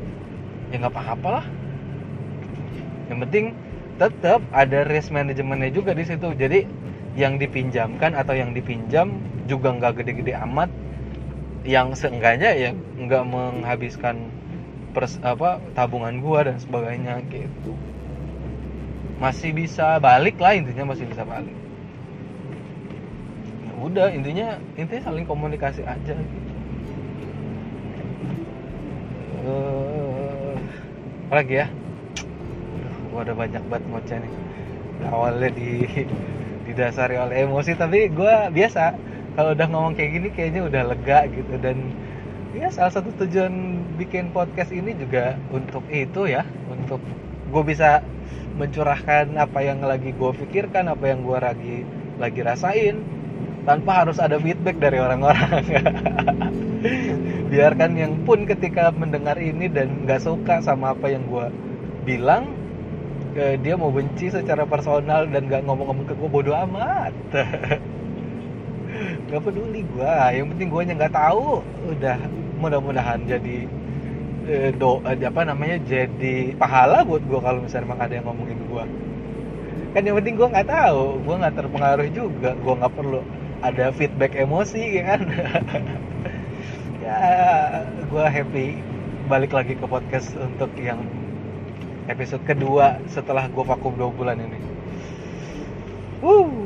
ya 0.71 0.75
nggak 0.79 0.95
apa-apa 0.95 1.43
lah. 1.43 1.47
Yang 3.11 3.19
penting 3.27 3.47
tetap 3.99 4.39
ada 4.55 4.87
risk 4.87 5.11
manajemennya 5.11 5.75
juga 5.75 5.99
di 5.99 6.07
situ. 6.07 6.31
Jadi 6.31 6.63
yang 7.19 7.43
dipinjamkan 7.43 8.15
atau 8.15 8.39
yang 8.39 8.55
dipinjam 8.55 9.19
juga 9.51 9.75
nggak 9.75 9.99
gede-gede 9.99 10.39
amat. 10.47 10.71
Yang 11.67 12.07
seenggaknya 12.07 12.55
ya 12.55 12.71
nggak 13.03 13.25
menghabiskan 13.27 14.31
pers, 14.95 15.19
apa 15.27 15.59
tabungan 15.75 16.23
gua 16.23 16.47
dan 16.47 16.63
sebagainya 16.63 17.19
gitu. 17.29 17.75
Masih 19.19 19.51
bisa 19.51 19.99
balik 19.99 20.39
lah 20.39 20.55
intinya 20.55 20.95
masih 20.95 21.11
bisa 21.11 21.27
balik. 21.27 21.53
Ya 23.67 23.73
udah 23.83 24.09
intinya 24.15 24.63
intinya 24.79 25.03
saling 25.11 25.27
komunikasi 25.27 25.83
aja 25.83 26.15
gitu. 26.15 26.53
Uh, 29.45 30.57
apa 31.29 31.35
lagi 31.43 31.55
ya? 31.61 31.67
Gua 33.11 33.27
ada 33.27 33.35
banyak 33.35 33.63
banget 33.67 33.85
ngoceh 33.91 34.19
nih. 34.23 34.33
Awalnya 35.11 35.51
di 35.53 35.71
didasari 36.65 37.19
oleh 37.21 37.45
emosi 37.45 37.77
tapi 37.77 38.09
gua 38.09 38.49
biasa 38.49 38.97
kalau 39.35 39.53
udah 39.53 39.67
ngomong 39.67 39.99
kayak 39.99 40.11
gini 40.17 40.29
kayaknya 40.31 40.63
udah 40.65 40.83
lega 40.95 41.27
gitu. 41.29 41.55
Dan 41.59 41.93
ya 42.55 42.71
salah 42.71 42.93
satu 42.95 43.11
tujuan 43.27 43.83
bikin 43.99 44.31
podcast 44.31 44.71
ini 44.71 44.95
juga 44.95 45.35
untuk 45.51 45.83
itu 45.91 46.31
ya 46.31 46.47
untuk 46.71 47.03
gue 47.51 47.63
bisa 47.67 48.01
mencurahkan 48.55 49.35
apa 49.35 49.59
yang 49.67 49.83
lagi 49.83 50.15
gue 50.15 50.31
pikirkan 50.47 50.87
apa 50.87 51.11
yang 51.11 51.27
gue 51.27 51.39
lagi 51.39 51.77
lagi 52.23 52.41
rasain 52.47 53.03
tanpa 53.65 54.05
harus 54.05 54.21
ada 54.21 54.37
feedback 54.37 54.77
dari 54.77 55.01
orang-orang. 55.01 55.65
Biarkan 57.53 57.97
yang 57.97 58.13
pun 58.29 58.45
ketika 58.45 58.93
mendengar 58.93 59.41
ini 59.41 59.73
dan 59.73 60.05
nggak 60.05 60.21
suka 60.21 60.61
sama 60.61 60.93
apa 60.93 61.09
yang 61.09 61.25
gue 61.27 61.49
bilang 62.05 62.53
eh, 63.35 63.57
dia 63.57 63.75
mau 63.75 63.89
benci 63.89 64.29
secara 64.29 64.69
personal 64.69 65.27
dan 65.33 65.49
nggak 65.49 65.65
ngomong-ngomong 65.65 66.07
ke 66.07 66.15
gue 66.15 66.29
bodoh 66.29 66.55
amat. 66.69 67.13
Nggak 69.27 69.43
peduli 69.43 69.83
gue 69.83 70.13
yang 70.31 70.47
penting 70.55 70.69
gue 70.71 70.83
nggak 70.95 71.17
tahu. 71.17 71.65
Udah 71.91 72.15
mudah-mudahan 72.65 73.21
jadi 73.29 73.57
eh, 74.49 74.71
do 74.73 75.05
eh, 75.05 75.21
apa 75.21 75.45
namanya 75.45 75.77
jadi 75.85 76.57
pahala 76.57 77.05
buat 77.05 77.21
gue 77.21 77.41
kalau 77.41 77.61
misalnya 77.61 77.87
emang 77.93 78.01
ada 78.01 78.15
yang 78.17 78.27
ngomongin 78.27 78.61
gue 78.65 78.85
kan 79.95 80.03
yang 80.03 80.17
penting 80.19 80.35
gue 80.35 80.49
nggak 80.49 80.69
tahu 80.69 81.23
gue 81.23 81.35
nggak 81.39 81.55
terpengaruh 81.55 82.09
juga 82.11 82.51
gue 82.57 82.75
nggak 82.81 82.95
perlu 82.97 83.21
ada 83.65 83.89
feedback 83.97 84.37
emosi 84.37 85.01
ya 85.01 85.03
kan? 85.17 85.21
Ya 87.05 87.21
gue 88.09 88.25
happy 88.25 88.81
balik 89.29 89.53
lagi 89.53 89.77
ke 89.77 89.85
podcast 89.85 90.33
untuk 90.41 90.73
yang 90.81 91.05
episode 92.09 92.41
kedua 92.49 92.97
setelah 93.13 93.45
gue 93.45 93.61
vakum 93.61 93.93
dua 93.93 94.09
bulan 94.09 94.41
ini. 94.41 94.57
Uh 96.25 96.65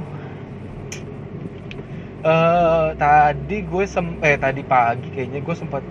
uh, 2.25 2.95
tadi 2.99 3.63
gue 3.63 3.85
sem 3.87 4.07
eh 4.25 4.35
tadi 4.39 4.63
pagi 4.67 5.09
kayaknya 5.15 5.41
gue 5.43 5.55
sempat 5.55 5.85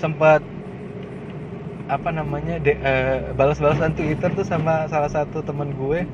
sempat 0.00 0.40
apa 1.90 2.08
namanya 2.14 2.62
de, 2.62 2.78
uh, 2.78 3.34
balas-balasan 3.34 3.92
Twitter 3.98 4.30
tuh 4.30 4.46
sama 4.46 4.86
salah 4.86 5.10
satu 5.10 5.42
temen 5.42 5.74
gue. 5.74 6.06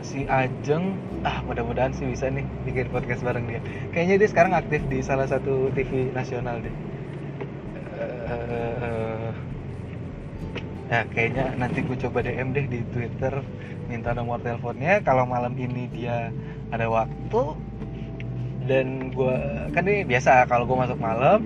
Si 0.00 0.24
Ajeng. 0.24 0.96
Ah 1.26 1.44
mudah-mudahan 1.44 1.92
sih 1.92 2.08
bisa 2.08 2.32
nih 2.32 2.46
bikin 2.64 2.88
podcast 2.88 3.20
bareng 3.20 3.44
dia. 3.44 3.60
Kayaknya 3.92 4.24
dia 4.24 4.28
sekarang 4.32 4.52
aktif 4.56 4.80
di 4.88 5.04
salah 5.04 5.28
satu 5.28 5.68
TV 5.76 6.08
nasional 6.16 6.64
deh. 6.64 6.74
Uh, 8.26 9.30
nah 10.86 11.02
kayaknya 11.12 11.52
nanti 11.60 11.84
gue 11.84 11.96
coba 12.08 12.24
DM 12.24 12.56
deh 12.56 12.66
di 12.66 12.80
Twitter 12.94 13.42
minta 13.86 14.10
nomor 14.14 14.42
teleponnya 14.42 15.02
kalau 15.06 15.26
malam 15.26 15.54
ini 15.54 15.86
dia 15.90 16.30
ada 16.74 16.86
waktu 16.90 17.42
dan 18.66 19.14
gue 19.14 19.36
kan 19.70 19.86
ini 19.86 20.02
biasa 20.02 20.50
kalau 20.50 20.66
gue 20.66 20.74
masuk 20.74 20.98
malam 20.98 21.42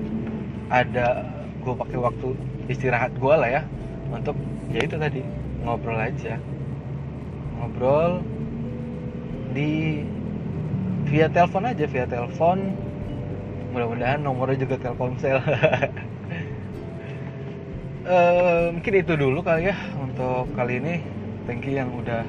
ada 0.72 1.28
gue 1.60 1.74
pakai 1.76 1.98
waktu 2.00 2.28
istirahat 2.72 3.12
gue 3.20 3.34
lah 3.36 3.50
ya 3.60 3.62
untuk 4.10 4.34
ya 4.72 4.80
itu 4.82 4.96
tadi 4.96 5.22
ngobrol 5.62 5.98
aja. 6.00 6.40
Ngobrol 7.60 8.24
di 9.52 10.02
via 11.10 11.26
telepon 11.28 11.66
aja 11.66 11.84
via 11.90 12.06
telepon 12.06 12.72
mudah-mudahan 13.70 14.20
nomornya 14.22 14.66
juga 14.66 14.76
telkomsel. 14.82 15.38
Uh, 18.02 18.70
mungkin 18.74 18.94
itu 18.98 19.12
dulu 19.14 19.44
kali 19.44 19.70
ya 19.70 19.76
untuk 20.00 20.50
kali 20.58 20.82
ini 20.82 21.19
thank 21.50 21.66
you 21.66 21.74
yang 21.74 21.90
udah 21.98 22.22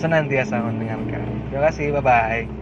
senantiasa 0.00 0.64
mendengarkan. 0.64 1.52
Terima 1.52 1.68
kasih 1.68 1.92
bye 1.92 2.00
bye 2.00 2.61